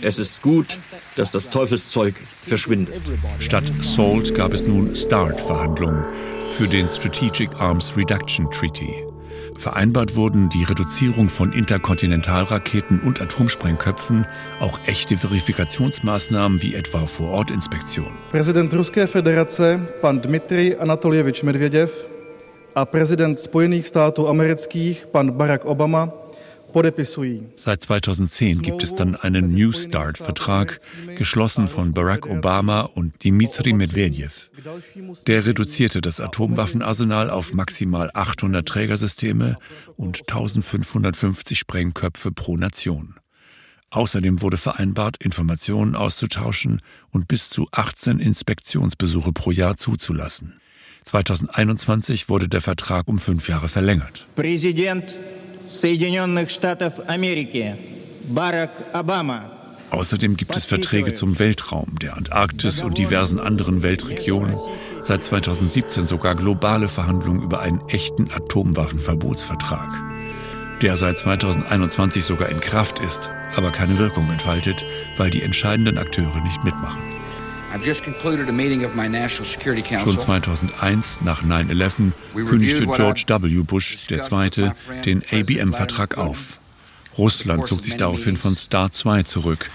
[0.00, 0.78] es ist gut,
[1.16, 2.14] dass das Teufelszeug
[2.46, 3.02] verschwindet.
[3.40, 6.02] Statt SALT gab es nun START-Verhandlungen
[6.46, 9.11] für den Strategic Arms Reduction Treaty.
[9.56, 14.26] Vereinbart wurden die Reduzierung von Interkontinentalraketen und Atomsprengköpfen,
[14.60, 18.12] auch echte Verifikationsmaßnahmen wie etwa Vor-Ort-Inspektion.
[18.30, 21.90] Präsident Ruské federace, pan Dmitri Anatolievich Medvedev
[22.74, 26.21] a prezident Spojených států amerických, pan Barack Obama,
[27.56, 30.78] Seit 2010 gibt es dann einen New Start-Vertrag,
[31.16, 34.50] geschlossen von Barack Obama und Dmitri Medvedev.
[35.26, 39.56] Der reduzierte das Atomwaffenarsenal auf maximal 800 Trägersysteme
[39.96, 43.16] und 1550 Sprengköpfe pro Nation.
[43.90, 46.80] Außerdem wurde vereinbart, Informationen auszutauschen
[47.10, 50.54] und bis zu 18 Inspektionsbesuche pro Jahr zuzulassen.
[51.04, 54.26] 2021 wurde der Vertrag um fünf Jahre verlängert.
[54.34, 55.18] Präsident
[55.67, 57.73] Соединенных Штатов Америки
[58.29, 59.51] Barack Obama
[59.89, 64.57] Außerdem gibt es Verträge zum Weltraum, der Antarktis und diversen anderen Weltregionen.
[65.01, 70.03] Seit 2017 sogar globale Verhandlungen über einen echten Atomwaffenverbotsvertrag,
[70.81, 74.83] der seit 2021 sogar in Kraft ist, aber keine Wirkung entfaltet,
[75.15, 77.01] weil die entscheidenden Akteure nicht mitmachen.
[80.04, 83.62] Schon 2001, nach 9-11, kündigte George W.
[83.62, 84.72] Bush II.
[85.04, 86.58] den ABM-Vertrag auf.
[87.18, 89.70] Russland zog sich daraufhin von Star 2 zurück.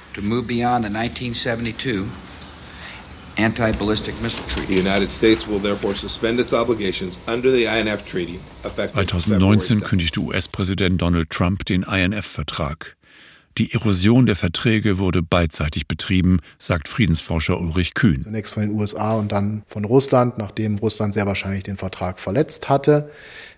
[8.75, 12.96] 2019 kündigte US-Präsident Donald Trump den INF-Vertrag.
[13.57, 18.21] Die Erosion der Verträge wurde beidseitig betrieben, sagt Friedensforscher Ulrich Kühn.
[18.21, 22.69] Zunächst von den USA und dann von Russland, nachdem Russland sehr wahrscheinlich den Vertrag verletzt
[22.69, 23.09] hatte.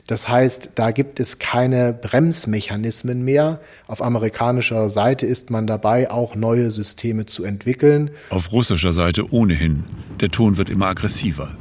[0.08, 3.60] Das heißt, da gibt es keine Bremsmechanismen mehr.
[3.88, 8.12] Auf amerikanischer Seite ist man dabei, auch neue Systeme zu entwickeln.
[8.30, 9.84] Auf russischer Seite ohnehin.
[10.22, 11.58] Der Ton wird immer aggressiver.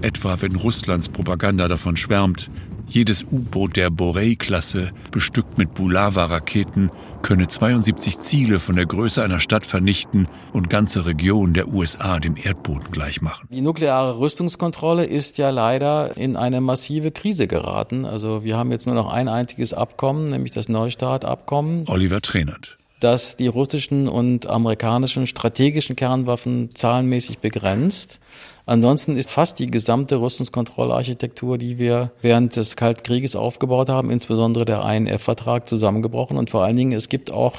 [0.00, 2.50] Etwa wenn Russlands Propaganda davon schwärmt,
[2.86, 6.90] jedes U-Boot der Borei-Klasse, bestückt mit Bulava-Raketen,
[7.24, 12.36] könne 72 Ziele von der Größe einer Stadt vernichten und ganze Regionen der USA dem
[12.36, 13.48] Erdboden gleichmachen.
[13.50, 18.04] Die nukleare Rüstungskontrolle ist ja leider in eine massive Krise geraten.
[18.04, 21.86] Also wir haben jetzt nur noch ein einziges Abkommen, nämlich das Neustart-Abkommen.
[21.88, 28.18] Oliver Trainert das die russischen und amerikanischen strategischen Kernwaffen zahlenmäßig begrenzt.
[28.65, 34.65] Ansonsten ist fast die gesamte Rüstungskontrollarchitektur, die wir während des Kalten Krieges aufgebaut haben, insbesondere
[34.65, 36.37] der INF-Vertrag, zusammengebrochen.
[36.37, 37.55] Und vor allen Dingen, es gibt auch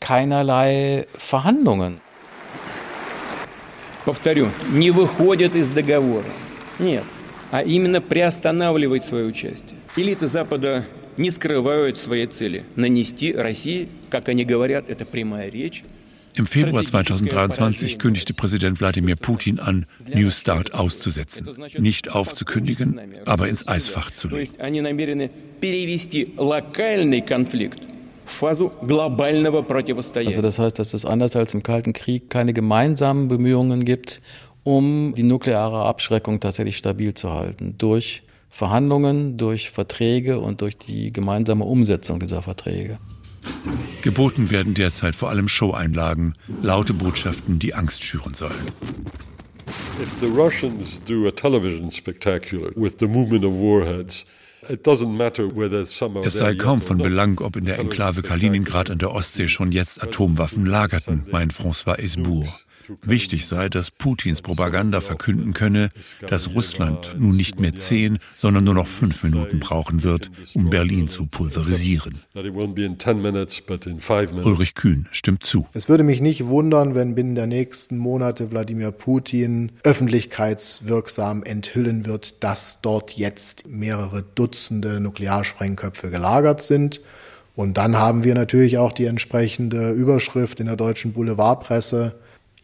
[0.00, 2.00] keinerlei Verhandlungen.
[4.04, 6.24] Повторю, не выходят из договора.
[6.78, 7.04] Нет,
[7.50, 9.78] а именно приостанавливать свое участие.
[9.96, 10.84] Элиты Запада
[11.16, 15.82] не скрывают своей цели – нанести России, как они говорят, это прямая речь,
[16.35, 23.67] im Februar 2023 kündigte Präsident Wladimir Putin an, New Start auszusetzen, nicht aufzukündigen, aber ins
[23.67, 24.51] Eisfach zu legen.
[30.27, 34.21] Also das heißt, dass es anders als im Kalten Krieg keine gemeinsamen Bemühungen gibt,
[34.63, 37.75] um die nukleare Abschreckung tatsächlich stabil zu halten.
[37.77, 42.97] Durch Verhandlungen, durch Verträge und durch die gemeinsame Umsetzung dieser Verträge.
[44.01, 48.71] Geboten werden derzeit vor allem Showeinlagen, laute Botschaften, die Angst schüren sollen.
[50.01, 54.25] If the Russians do a television spectacular with the movement of warheads,
[56.23, 60.01] es sei kaum von Belang, ob in der Enklave Kaliningrad an der Ostsee schon jetzt
[60.01, 62.47] Atomwaffen lagerten, meint François Esbourg.
[63.01, 65.89] Wichtig sei, dass Putins Propaganda verkünden könne,
[66.27, 71.07] dass Russland nun nicht mehr zehn, sondern nur noch fünf Minuten brauchen wird, um Berlin
[71.07, 72.19] zu pulverisieren.
[74.43, 75.67] Ulrich Kühn stimmt zu.
[75.73, 82.43] Es würde mich nicht wundern, wenn binnen der nächsten Monate Wladimir Putin öffentlichkeitswirksam enthüllen wird,
[82.43, 87.01] dass dort jetzt mehrere Dutzende Nuklearsprengköpfe gelagert sind.
[87.55, 92.15] Und dann haben wir natürlich auch die entsprechende Überschrift in der deutschen Boulevardpresse.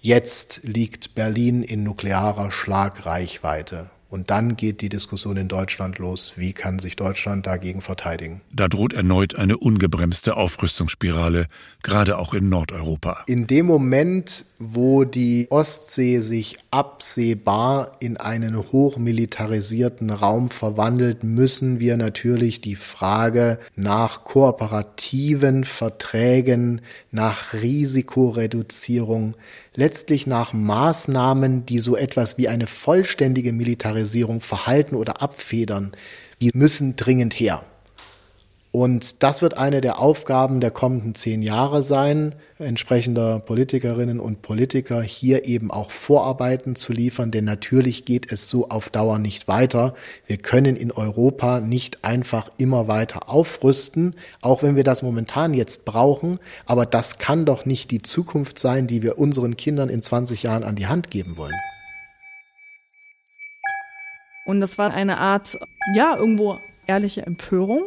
[0.03, 3.91] Jetzt liegt Berlin in nuklearer Schlagreichweite.
[4.09, 6.33] Und dann geht die Diskussion in Deutschland los.
[6.35, 8.41] Wie kann sich Deutschland dagegen verteidigen?
[8.51, 11.45] Da droht erneut eine ungebremste Aufrüstungsspirale,
[11.81, 13.23] gerade auch in Nordeuropa.
[13.27, 21.95] In dem Moment, wo die Ostsee sich absehbar in einen hochmilitarisierten Raum verwandelt, müssen wir
[21.95, 29.35] natürlich die Frage nach kooperativen Verträgen, nach Risikoreduzierung
[29.75, 35.91] letztlich nach Maßnahmen, die so etwas wie eine vollständige Militarisierung verhalten oder abfedern,
[36.41, 37.63] die müssen dringend her.
[38.73, 45.01] Und das wird eine der Aufgaben der kommenden zehn Jahre sein, entsprechender Politikerinnen und Politiker
[45.01, 49.93] hier eben auch Vorarbeiten zu liefern, denn natürlich geht es so auf Dauer nicht weiter.
[50.25, 55.83] Wir können in Europa nicht einfach immer weiter aufrüsten, auch wenn wir das momentan jetzt
[55.83, 60.43] brauchen, aber das kann doch nicht die Zukunft sein, die wir unseren Kindern in 20
[60.43, 61.59] Jahren an die Hand geben wollen.
[64.45, 65.57] Und das war eine Art,
[65.93, 66.57] ja, irgendwo
[66.87, 67.83] ehrliche Empörung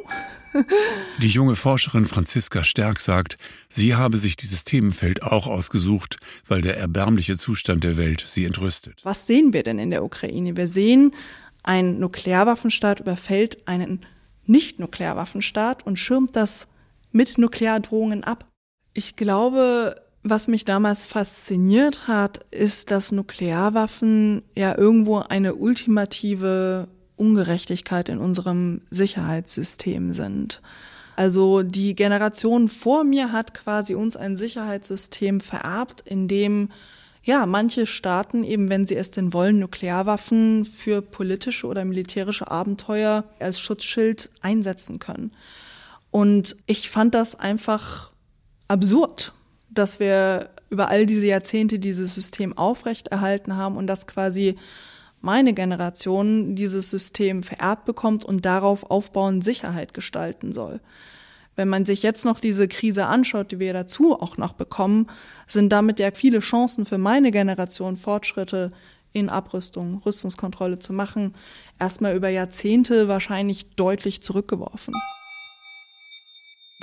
[1.19, 3.39] die junge Forscherin Franziska Stärk sagt,
[3.69, 9.01] sie habe sich dieses Themenfeld auch ausgesucht, weil der erbärmliche Zustand der Welt sie entrüstet.
[9.05, 10.57] Was sehen wir denn in der Ukraine?
[10.57, 11.15] Wir sehen,
[11.63, 14.05] ein Nuklearwaffenstaat überfällt einen
[14.47, 16.67] Nicht-Nuklearwaffenstaat und schirmt das
[17.11, 18.47] mit Nukleardrohungen ab.
[18.93, 28.09] Ich glaube, was mich damals fasziniert hat, ist, dass Nuklearwaffen ja irgendwo eine ultimative Ungerechtigkeit
[28.09, 30.61] in unserem Sicherheitssystem sind.
[31.17, 36.71] Also die Generation vor mir hat quasi uns ein Sicherheitssystem vererbt, in dem
[37.27, 43.25] ja, manche Staaten, eben wenn sie es denn wollen, Nuklearwaffen für politische oder militärische Abenteuer
[43.39, 45.33] als Schutzschild einsetzen können.
[46.11, 48.11] Und ich fand das einfach
[48.69, 49.33] absurd,
[49.71, 54.59] dass wir über all diese Jahrzehnte dieses System aufrechterhalten haben und das quasi
[55.25, 60.81] meine Generation dieses System vererbt bekommt und darauf aufbauend Sicherheit gestalten soll.
[61.57, 65.07] Wenn man sich jetzt noch diese Krise anschaut, die wir dazu auch noch bekommen,
[65.47, 68.73] sind damit ja viele Chancen für meine Generation, Fortschritte
[69.13, 71.35] in Abrüstung, Rüstungskontrolle zu machen,
[71.79, 74.95] erstmal über Jahrzehnte wahrscheinlich deutlich zurückgeworfen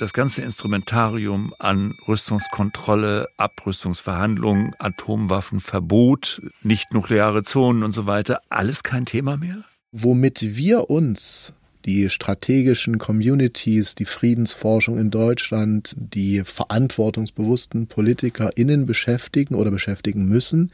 [0.01, 9.05] das ganze Instrumentarium an Rüstungskontrolle, Abrüstungsverhandlungen, Atomwaffenverbot, nicht nukleare Zonen und so weiter, alles kein
[9.05, 9.63] Thema mehr?
[9.91, 11.53] Womit wir uns
[11.85, 20.71] die strategischen Communities, die Friedensforschung in Deutschland, die verantwortungsbewussten PolitikerInnen beschäftigen oder beschäftigen müssen,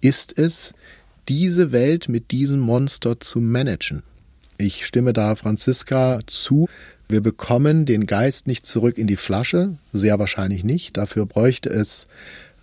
[0.00, 0.74] ist es,
[1.28, 4.02] diese Welt mit diesem Monster zu managen.
[4.58, 6.68] Ich stimme da Franziska zu.
[7.10, 10.96] Wir bekommen den Geist nicht zurück in die Flasche, sehr wahrscheinlich nicht.
[10.96, 12.06] Dafür bräuchte es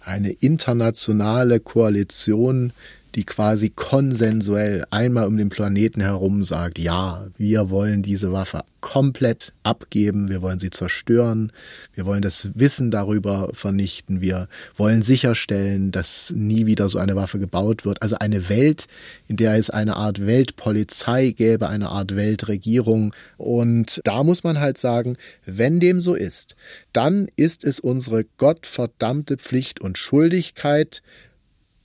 [0.05, 2.71] eine internationale Koalition
[3.17, 9.53] die quasi konsensuell einmal um den Planeten herum sagt, ja, wir wollen diese Waffe komplett
[9.63, 11.51] abgeben, wir wollen sie zerstören,
[11.95, 17.39] wir wollen das Wissen darüber vernichten, wir wollen sicherstellen, dass nie wieder so eine Waffe
[17.39, 18.03] gebaut wird.
[18.03, 18.85] Also eine Welt,
[19.27, 23.15] in der es eine Art Weltpolizei gäbe, eine Art Weltregierung.
[23.37, 26.55] Und da muss man halt sagen, wenn dem so ist,
[26.93, 31.01] dann ist es unsere gottverdammte Pflicht und Schuldigkeit,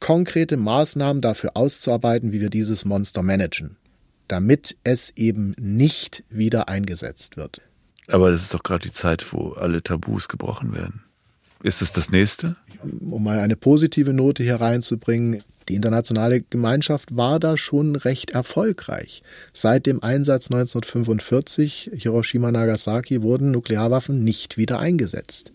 [0.02, 3.76] konkrete Maßnahmen dafür auszuarbeiten, wie wir dieses Monster managen,
[4.26, 7.60] damit es eben nicht wieder eingesetzt wird.
[8.08, 11.04] Aber das ist doch gerade die Zeit, wo alle Tabus gebrochen werden.
[11.62, 12.56] Ist es das nächste?
[12.82, 19.22] Um mal eine positive Note hier reinzubringen, die internationale Gemeinschaft war da schon recht erfolgreich.
[19.52, 25.52] Seit dem Einsatz 1945 Hiroshima Nagasaki wurden Nuklearwaffen nicht wieder eingesetzt.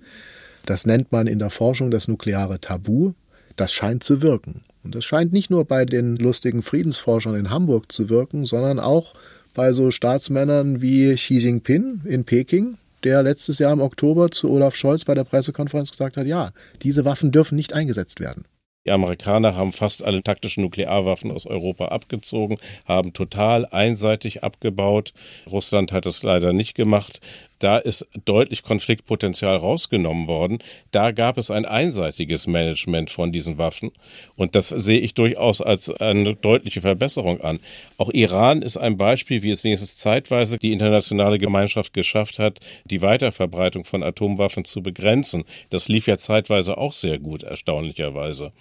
[0.65, 3.11] Das nennt man in der Forschung das nukleare Tabu.
[3.57, 4.61] Das scheint zu wirken.
[4.83, 9.13] Und das scheint nicht nur bei den lustigen Friedensforschern in Hamburg zu wirken, sondern auch
[9.55, 14.75] bei so Staatsmännern wie Xi Jinping in Peking, der letztes Jahr im Oktober zu Olaf
[14.75, 16.51] Scholz bei der Pressekonferenz gesagt hat, ja,
[16.83, 18.45] diese Waffen dürfen nicht eingesetzt werden.
[18.87, 25.13] Die Amerikaner haben fast alle taktischen Nuklearwaffen aus Europa abgezogen, haben total einseitig abgebaut.
[25.45, 27.19] Russland hat es leider nicht gemacht.
[27.59, 30.59] Da ist deutlich Konfliktpotenzial rausgenommen worden.
[30.91, 33.91] Da gab es ein einseitiges Management von diesen Waffen.
[34.35, 37.59] Und das sehe ich durchaus als eine deutliche Verbesserung an.
[37.97, 43.01] Auch Iran ist ein Beispiel, wie es wenigstens zeitweise die internationale Gemeinschaft geschafft hat, die
[43.01, 45.43] Weiterverbreitung von Atomwaffen zu begrenzen.
[45.69, 48.51] Das lief ja zeitweise auch sehr gut, erstaunlicherweise.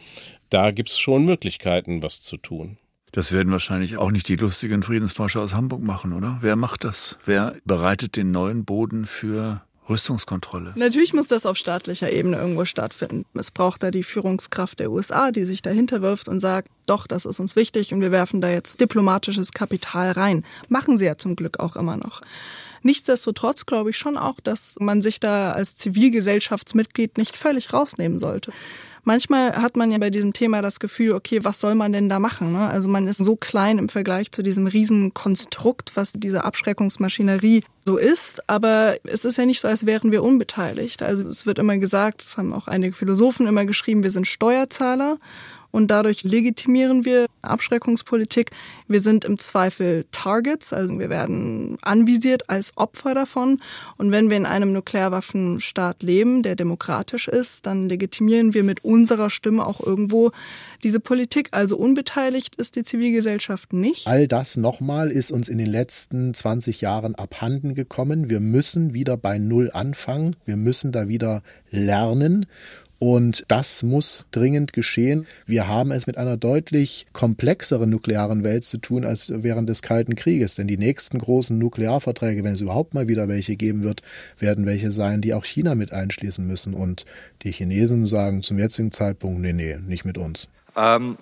[0.48, 2.78] Da gibt es schon Möglichkeiten, was zu tun.
[3.12, 6.38] Das werden wahrscheinlich auch nicht die lustigen Friedensforscher aus Hamburg machen, oder?
[6.40, 7.16] Wer macht das?
[7.24, 10.72] Wer bereitet den neuen Boden für Rüstungskontrolle?
[10.76, 13.24] Natürlich muss das auf staatlicher Ebene irgendwo stattfinden.
[13.34, 17.24] Es braucht da die Führungskraft der USA, die sich dahinter wirft und sagt, doch, das
[17.24, 20.44] ist uns wichtig und wir werfen da jetzt diplomatisches Kapital rein.
[20.68, 22.20] Machen sie ja zum Glück auch immer noch.
[22.82, 28.52] Nichtsdestotrotz glaube ich schon auch, dass man sich da als Zivilgesellschaftsmitglied nicht völlig rausnehmen sollte
[29.06, 32.18] manchmal hat man ja bei diesem Thema das Gefühl, okay, was soll man denn da
[32.18, 32.52] machen?
[32.52, 32.68] Ne?
[32.68, 37.96] Also man ist so klein im Vergleich zu diesem riesen Konstrukt, was diese Abschreckungsmaschinerie so
[37.96, 38.48] ist.
[38.50, 41.02] Aber es ist ja nicht so, als wären wir unbeteiligt.
[41.02, 45.18] Also es wird immer gesagt, das haben auch einige Philosophen immer geschrieben, wir sind Steuerzahler
[45.76, 48.50] und dadurch legitimieren wir Abschreckungspolitik.
[48.88, 53.58] Wir sind im Zweifel Targets, also wir werden anvisiert als Opfer davon.
[53.98, 59.28] Und wenn wir in einem Nuklearwaffenstaat leben, der demokratisch ist, dann legitimieren wir mit unserer
[59.28, 60.30] Stimme auch irgendwo
[60.82, 61.48] diese Politik.
[61.50, 64.06] Also unbeteiligt ist die Zivilgesellschaft nicht.
[64.06, 68.30] All das nochmal ist uns in den letzten 20 Jahren abhanden gekommen.
[68.30, 70.36] Wir müssen wieder bei Null anfangen.
[70.46, 72.46] Wir müssen da wieder lernen.
[72.98, 75.26] Und das muss dringend geschehen.
[75.44, 80.14] Wir haben es mit einer deutlich komplexeren nuklearen Welt zu tun als während des Kalten
[80.14, 80.54] Krieges.
[80.54, 84.00] Denn die nächsten großen Nuklearverträge, wenn es überhaupt mal wieder welche geben wird,
[84.38, 86.72] werden welche sein, die auch China mit einschließen müssen.
[86.72, 87.04] Und
[87.42, 90.48] die Chinesen sagen zum jetzigen Zeitpunkt, nee, nee, nicht mit uns.
[90.74, 91.16] Um,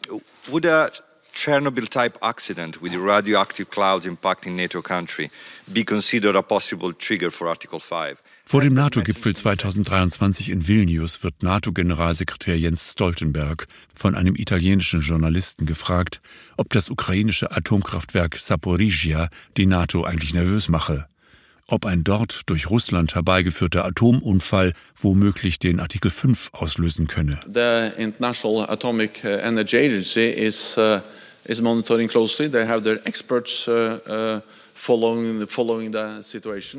[0.51, 0.91] would a
[1.33, 5.31] Chernobyl-type accident with radioactive clouds impacting NATO country
[5.73, 8.21] be considered a possible trigger for Article 5?
[8.47, 16.21] Vor dem NATO-Gipfel 2023 in Vilnius wird NATO-Generalsekretär Jens Stoltenberg von einem italienischen Journalisten gefragt,
[16.59, 21.07] ob das ukrainische Atomkraftwerk Saporizhia die NATO eigentlich nervös mache.
[21.69, 27.41] Ob ein dort durch Russland herbeigeführter Atomunfall womöglich den Artikel 5 auslösen könne.
[27.51, 31.01] The International Atomic Energy Agency is, uh,
[31.47, 32.51] is monitoring closely.
[32.51, 34.41] They have their experts uh, uh,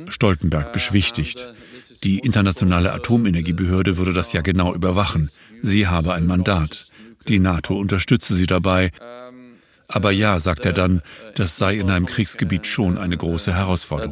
[0.09, 1.55] Stoltenberg beschwichtigt.
[2.03, 5.31] Die Internationale Atomenergiebehörde würde das ja genau überwachen.
[5.63, 6.85] Sie habe ein Mandat.
[7.27, 8.91] Die NATO unterstütze sie dabei.
[9.87, 11.01] Aber ja, sagt er dann,
[11.35, 14.11] das sei in einem Kriegsgebiet schon eine große Herausforderung.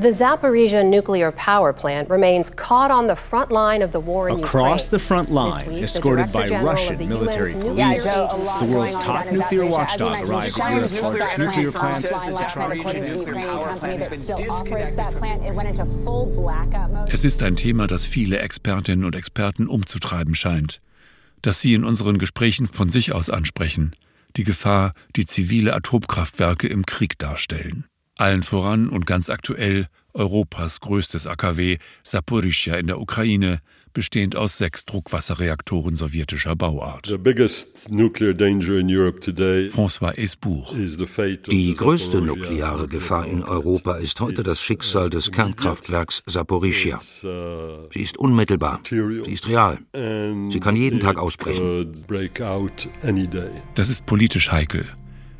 [0.00, 4.42] The Zaporizhia nuclear power plant remains caught on the front line of the war in
[4.42, 10.58] Across the front line, escorted by Russian military police, the world's top nuclear watchdog arrived
[10.58, 12.06] at Europe's nuclear plant.
[17.08, 20.80] Es ist ein Thema, das viele Expertinnen und Experten umzutreiben scheint
[21.42, 23.92] das Sie in unseren Gesprächen von sich aus ansprechen,
[24.36, 27.84] die Gefahr, die zivile Atomkraftwerke im Krieg darstellen.
[28.16, 33.60] Allen voran und ganz aktuell Europas größtes AKW Saporischja in der Ukraine,
[33.92, 37.08] bestehend aus sechs Druckwasserreaktoren sowjetischer Bauart.
[39.70, 40.74] François Esbourg.
[41.50, 47.00] Die größte nukleare Gefahr in Europa ist heute das Schicksal des Kernkraftwerks Saporischia.
[47.00, 49.78] Sie ist unmittelbar, sie ist real.
[49.92, 52.04] Sie kann jeden Tag ausbrechen.
[53.74, 54.86] Das ist politisch heikel.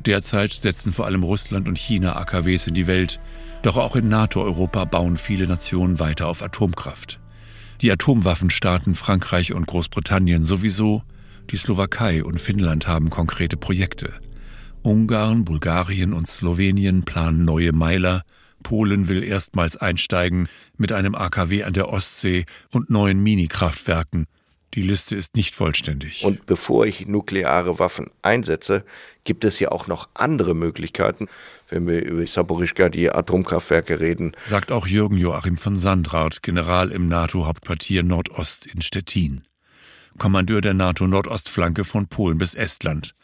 [0.05, 3.19] Derzeit setzen vor allem Russland und China AKWs in die Welt.
[3.61, 7.21] Doch auch in NATO-Europa bauen viele Nationen weiter auf Atomkraft.
[7.83, 11.03] Die Atomwaffenstaaten Frankreich und Großbritannien sowieso,
[11.51, 14.13] die Slowakei und Finnland haben konkrete Projekte.
[14.83, 18.21] Ungarn, Bulgarien und Slowenien planen neue Meiler,
[18.63, 24.27] Polen will erstmals einsteigen mit einem AKW an der Ostsee und neuen Minikraftwerken,
[24.73, 26.23] die Liste ist nicht vollständig.
[26.23, 28.83] Und bevor ich nukleare Waffen einsetze,
[29.23, 31.27] gibt es ja auch noch andere Möglichkeiten,
[31.69, 34.35] wenn wir über Saporischka, die Atomkraftwerke reden.
[34.45, 39.43] Sagt auch Jürgen Joachim von Sandrart, General im NATO-Hauptquartier Nordost in Stettin.
[40.17, 43.15] Kommandeur der NATO-Nordostflanke von Polen bis Estland.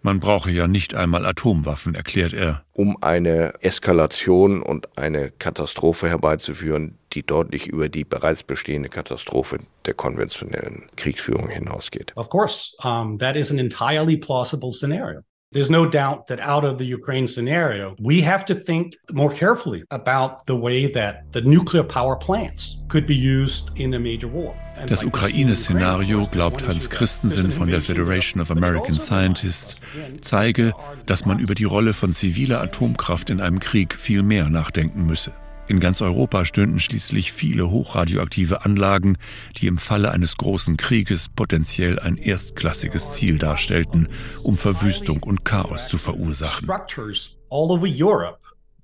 [0.00, 2.62] Man brauche ja nicht einmal Atomwaffen, erklärt er.
[2.72, 9.94] Um eine Eskalation und eine Katastrophe herbeizuführen, die deutlich über die bereits bestehende Katastrophe der
[9.94, 12.12] konventionellen Kriegsführung hinausgeht.
[12.16, 15.22] Of course, um, that is an entirely plausible scenario.
[15.50, 19.82] There's no doubt that out of the Ukraine scenario, we have to think more carefully
[19.90, 24.54] about the way that the nuclear power plants could be used in a major war.
[24.86, 29.76] Das Ukraine-Szenario, glaubt Hans Christensen von der Federation of American Scientists,
[30.20, 30.74] zeige,
[31.06, 35.32] dass man über die Rolle von ziviler Atomkraft in einem Krieg viel mehr nachdenken müsse.
[35.68, 39.18] In ganz Europa stünden schließlich viele hochradioaktive Anlagen,
[39.58, 44.08] die im Falle eines großen Krieges potenziell ein erstklassiges Ziel darstellten,
[44.42, 46.66] um Verwüstung und Chaos zu verursachen.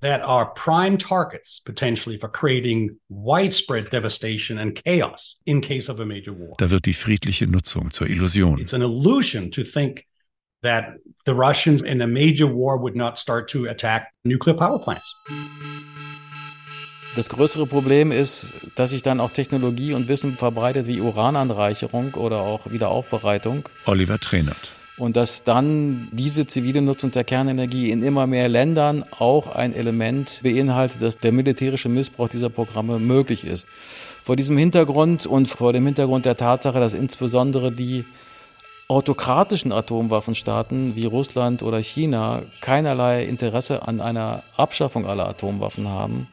[0.01, 6.05] That are prime targets potentially for creating widespread devastation and chaos in case of a
[6.05, 6.53] major war.
[6.59, 8.59] Da wird die friedliche Nutzung zur Illusion.
[8.59, 10.05] It's an illusion to think
[10.61, 15.15] that the Russians in a major war would not start to attack nuclear power plants.
[17.15, 22.41] Das größere Problem ist, dass sich dann auch Technologie und Wissen verbreitet wie Urananreicherung oder
[22.41, 23.69] auch Wiederaufbereitung.
[23.85, 24.73] Oliver Trainert.
[24.97, 30.41] Und dass dann diese zivile Nutzung der Kernenergie in immer mehr Ländern auch ein Element
[30.43, 33.65] beinhaltet, dass der militärische Missbrauch dieser Programme möglich ist.
[34.23, 38.03] Vor diesem Hintergrund und vor dem Hintergrund der Tatsache, dass insbesondere die
[38.89, 46.27] autokratischen Atomwaffenstaaten wie Russland oder China keinerlei Interesse an einer Abschaffung aller Atomwaffen haben,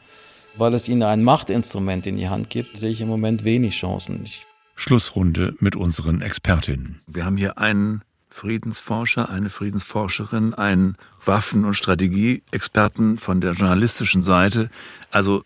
[0.56, 4.20] weil es ihnen ein Machtinstrument in die Hand gibt, sehe ich im Moment wenig Chancen.
[4.24, 4.42] Ich
[4.74, 7.00] Schlussrunde mit unseren Expertinnen.
[7.06, 14.70] Wir haben hier einen Friedensforscher, eine Friedensforscherin, einen Waffen- und Strategieexperten von der journalistischen Seite,
[15.10, 15.44] also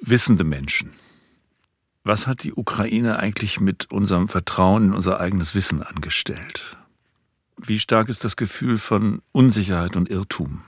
[0.00, 0.90] wissende Menschen.
[2.02, 6.76] Was hat die Ukraine eigentlich mit unserem Vertrauen in unser eigenes Wissen angestellt?
[7.56, 10.62] Wie stark ist das Gefühl von Unsicherheit und Irrtum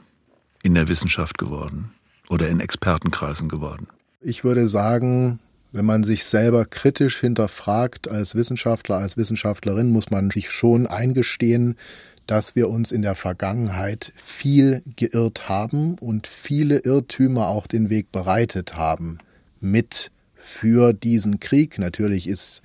[0.62, 1.90] in der Wissenschaft geworden?
[2.28, 3.88] Oder in Expertenkreisen geworden?
[4.20, 5.38] Ich würde sagen,
[5.72, 11.76] wenn man sich selber kritisch hinterfragt als Wissenschaftler, als Wissenschaftlerin, muss man sich schon eingestehen,
[12.26, 18.10] dass wir uns in der Vergangenheit viel geirrt haben und viele Irrtümer auch den Weg
[18.10, 19.18] bereitet haben
[19.60, 21.78] mit für diesen Krieg.
[21.78, 22.62] Natürlich ist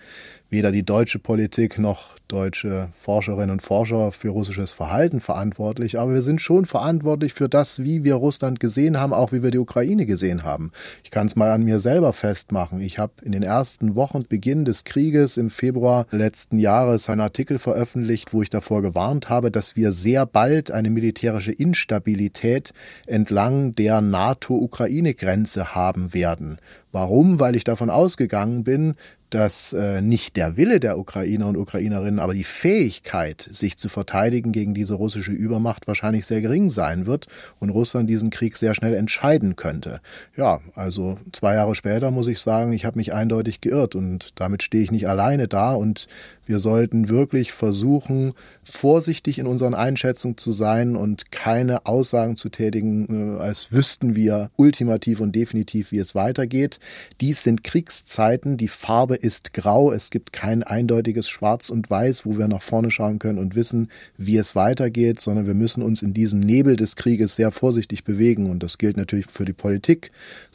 [0.51, 6.21] weder die deutsche Politik noch deutsche Forscherinnen und Forscher für russisches Verhalten verantwortlich, aber wir
[6.21, 10.05] sind schon verantwortlich für das, wie wir Russland gesehen haben, auch wie wir die Ukraine
[10.05, 10.71] gesehen haben.
[11.03, 12.81] Ich kann es mal an mir selber festmachen.
[12.81, 17.57] Ich habe in den ersten Wochen Beginn des Krieges im Februar letzten Jahres einen Artikel
[17.57, 22.73] veröffentlicht, wo ich davor gewarnt habe, dass wir sehr bald eine militärische Instabilität
[23.07, 26.59] entlang der NATO-Ukraine-Grenze haben werden.
[26.91, 27.39] Warum?
[27.39, 28.95] Weil ich davon ausgegangen bin,
[29.31, 34.51] dass äh, nicht der Wille der Ukrainer und Ukrainerinnen aber die Fähigkeit, sich zu verteidigen
[34.51, 37.27] gegen diese russische Übermacht wahrscheinlich sehr gering sein wird
[37.59, 40.01] und Russland diesen Krieg sehr schnell entscheiden könnte.
[40.35, 44.63] Ja, also zwei Jahre später muss ich sagen, ich habe mich eindeutig geirrt und damit
[44.63, 46.07] stehe ich nicht alleine da und
[46.51, 53.37] wir sollten wirklich versuchen, vorsichtig in unseren Einschätzungen zu sein und keine Aussagen zu tätigen,
[53.37, 56.79] äh, als wüssten wir ultimativ und definitiv, wie es weitergeht.
[57.21, 62.37] Dies sind Kriegszeiten, die Farbe ist grau, es gibt kein eindeutiges Schwarz und Weiß, wo
[62.37, 66.13] wir nach vorne schauen können und wissen, wie es weitergeht, sondern wir müssen uns in
[66.13, 70.11] diesem Nebel des Krieges sehr vorsichtig bewegen und das gilt natürlich für die Politik,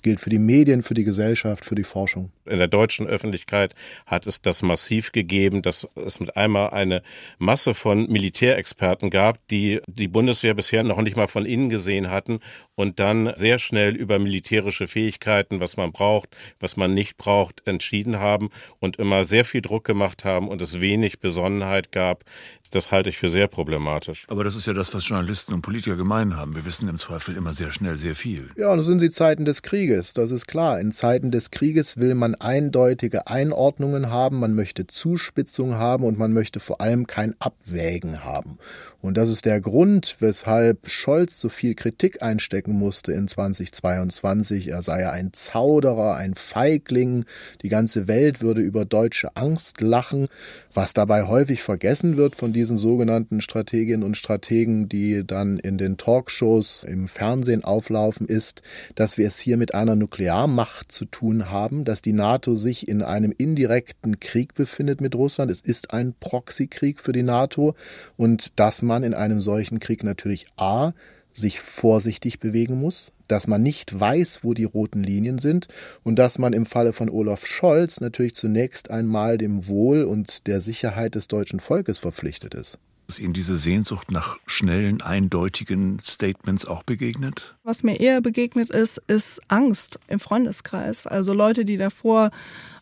[0.06, 2.30] gilt für die Medien, für die Gesellschaft, für die Forschung.
[2.44, 3.74] In der deutschen Öffentlichkeit
[4.06, 7.02] hat es das massiv gegeben, dass es mit einmal eine
[7.38, 12.38] Masse von Militärexperten gab, die die Bundeswehr bisher noch nicht mal von innen gesehen hatten
[12.76, 18.20] und dann sehr schnell über militärische Fähigkeiten, was man braucht, was man nicht braucht, entschieden
[18.20, 22.22] haben und immer sehr viel Druck gemacht haben und es wenig Besonnenheit gab.
[22.70, 24.24] Das halte ich für sehr problematisch.
[24.28, 26.54] Aber das ist ja das, was Journalisten und Politiker gemein haben.
[26.54, 28.50] Wir wissen im Zweifel immer sehr schnell sehr viel.
[28.56, 29.95] Ja, und das sind die Zeiten des Krieges.
[29.96, 30.80] Das ist klar.
[30.80, 36.32] In Zeiten des Krieges will man eindeutige Einordnungen haben, man möchte Zuspitzung haben und man
[36.32, 38.58] möchte vor allem kein Abwägen haben.
[39.06, 44.68] Und das ist der Grund, weshalb Scholz so viel Kritik einstecken musste in 2022.
[44.68, 47.24] Er sei ja ein Zauderer, ein Feigling.
[47.62, 50.26] Die ganze Welt würde über deutsche Angst lachen.
[50.74, 55.98] Was dabei häufig vergessen wird von diesen sogenannten Strateginnen und Strategen, die dann in den
[55.98, 58.62] Talkshows im Fernsehen auflaufen, ist,
[58.96, 63.02] dass wir es hier mit einer Nuklearmacht zu tun haben, dass die NATO sich in
[63.02, 65.50] einem indirekten Krieg befindet mit Russland.
[65.50, 67.74] Es ist ein Proxykrieg für die NATO
[68.16, 70.92] und dass man in einem solchen Krieg natürlich A
[71.32, 75.68] sich vorsichtig bewegen muss, dass man nicht weiß, wo die roten Linien sind
[76.02, 80.60] und dass man im Falle von Olaf Scholz natürlich zunächst einmal dem Wohl und der
[80.60, 82.78] Sicherheit des deutschen Volkes verpflichtet ist.
[83.08, 87.54] Ist Ihnen diese Sehnsucht nach schnellen, eindeutigen Statements auch begegnet?
[87.62, 91.06] Was mir eher begegnet ist, ist Angst im Freundeskreis.
[91.06, 92.30] Also Leute, die davor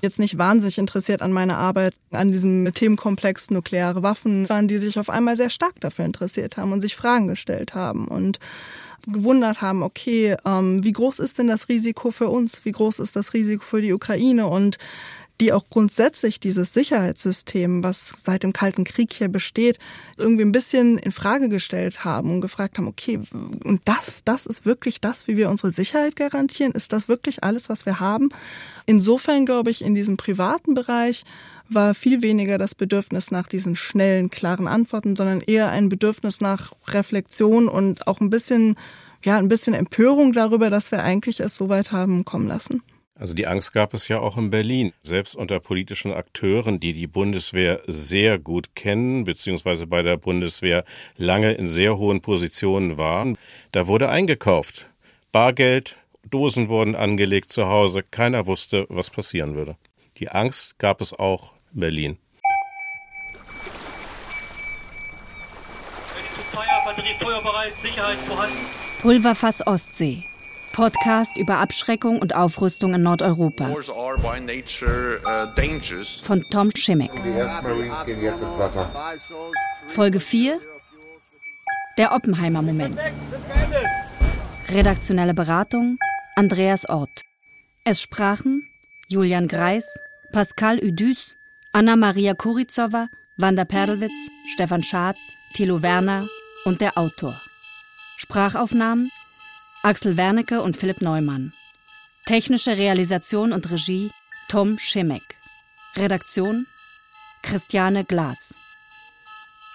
[0.01, 4.99] jetzt nicht wahnsinnig interessiert an meiner Arbeit, an diesem Themenkomplex nukleare Waffen waren, die sich
[4.99, 8.39] auf einmal sehr stark dafür interessiert haben und sich Fragen gestellt haben und
[9.07, 12.65] gewundert haben, okay, ähm, wie groß ist denn das Risiko für uns?
[12.65, 14.47] Wie groß ist das Risiko für die Ukraine?
[14.47, 14.79] Und
[15.41, 19.79] die auch grundsätzlich dieses Sicherheitssystem, was seit dem Kalten Krieg hier besteht,
[20.17, 23.19] irgendwie ein bisschen in Frage gestellt haben und gefragt haben, okay,
[23.65, 26.73] und das, das ist wirklich das, wie wir unsere Sicherheit garantieren?
[26.73, 28.29] Ist das wirklich alles, was wir haben?
[28.87, 31.25] Insofern glaube ich, in diesem privaten Bereich
[31.69, 36.73] war viel weniger das Bedürfnis nach diesen schnellen, klaren Antworten, sondern eher ein Bedürfnis nach
[36.89, 38.77] Reflexion und auch ein bisschen,
[39.25, 42.83] ja, ein bisschen Empörung darüber, dass wir eigentlich es so weit haben kommen lassen.
[43.17, 44.93] Also die Angst gab es ja auch in Berlin.
[45.03, 50.85] Selbst unter politischen Akteuren, die die Bundeswehr sehr gut kennen, beziehungsweise bei der Bundeswehr
[51.17, 53.39] lange in sehr hohen Positionen waren,
[53.71, 54.91] da wurde eingekauft.
[55.31, 55.97] Bargeld,
[56.29, 59.77] Dosen wurden angelegt zu Hause, keiner wusste, was passieren würde.
[60.19, 62.19] Die Angst gab es auch in Berlin.
[69.03, 70.25] Pulverfass Ostsee.
[70.75, 73.73] Podcast über Abschreckung und Aufrüstung in Nordeuropa.
[76.25, 77.13] Von Tom Schimmick.
[79.87, 80.61] Folge 4.
[81.97, 82.99] Der Oppenheimer-Moment.
[84.69, 85.97] Redaktionelle Beratung
[86.35, 87.23] Andreas Ort.
[87.85, 88.61] Es sprachen
[89.07, 89.87] Julian Greis,
[90.33, 91.37] Pascal Udüs,
[91.73, 93.07] Anna-Maria Kurizowa,
[93.37, 95.15] Wanda Perlwitz, Stefan Schad,
[95.53, 96.27] Thilo Werner
[96.65, 97.41] und der Autor.
[98.17, 99.13] Sprachaufnahmen
[99.85, 101.53] Axel Wernicke und Philipp Neumann.
[102.25, 104.11] Technische Realisation und Regie
[104.49, 105.21] Tom Schimek.
[105.95, 106.67] Redaktion
[107.43, 108.55] Christiane Glas.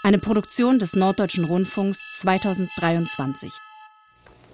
[0.04, 3.52] Eine Produktion des Norddeutschen Rundfunks 2023.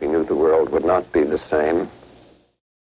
[0.02, 1.88] We knew the world would not be the same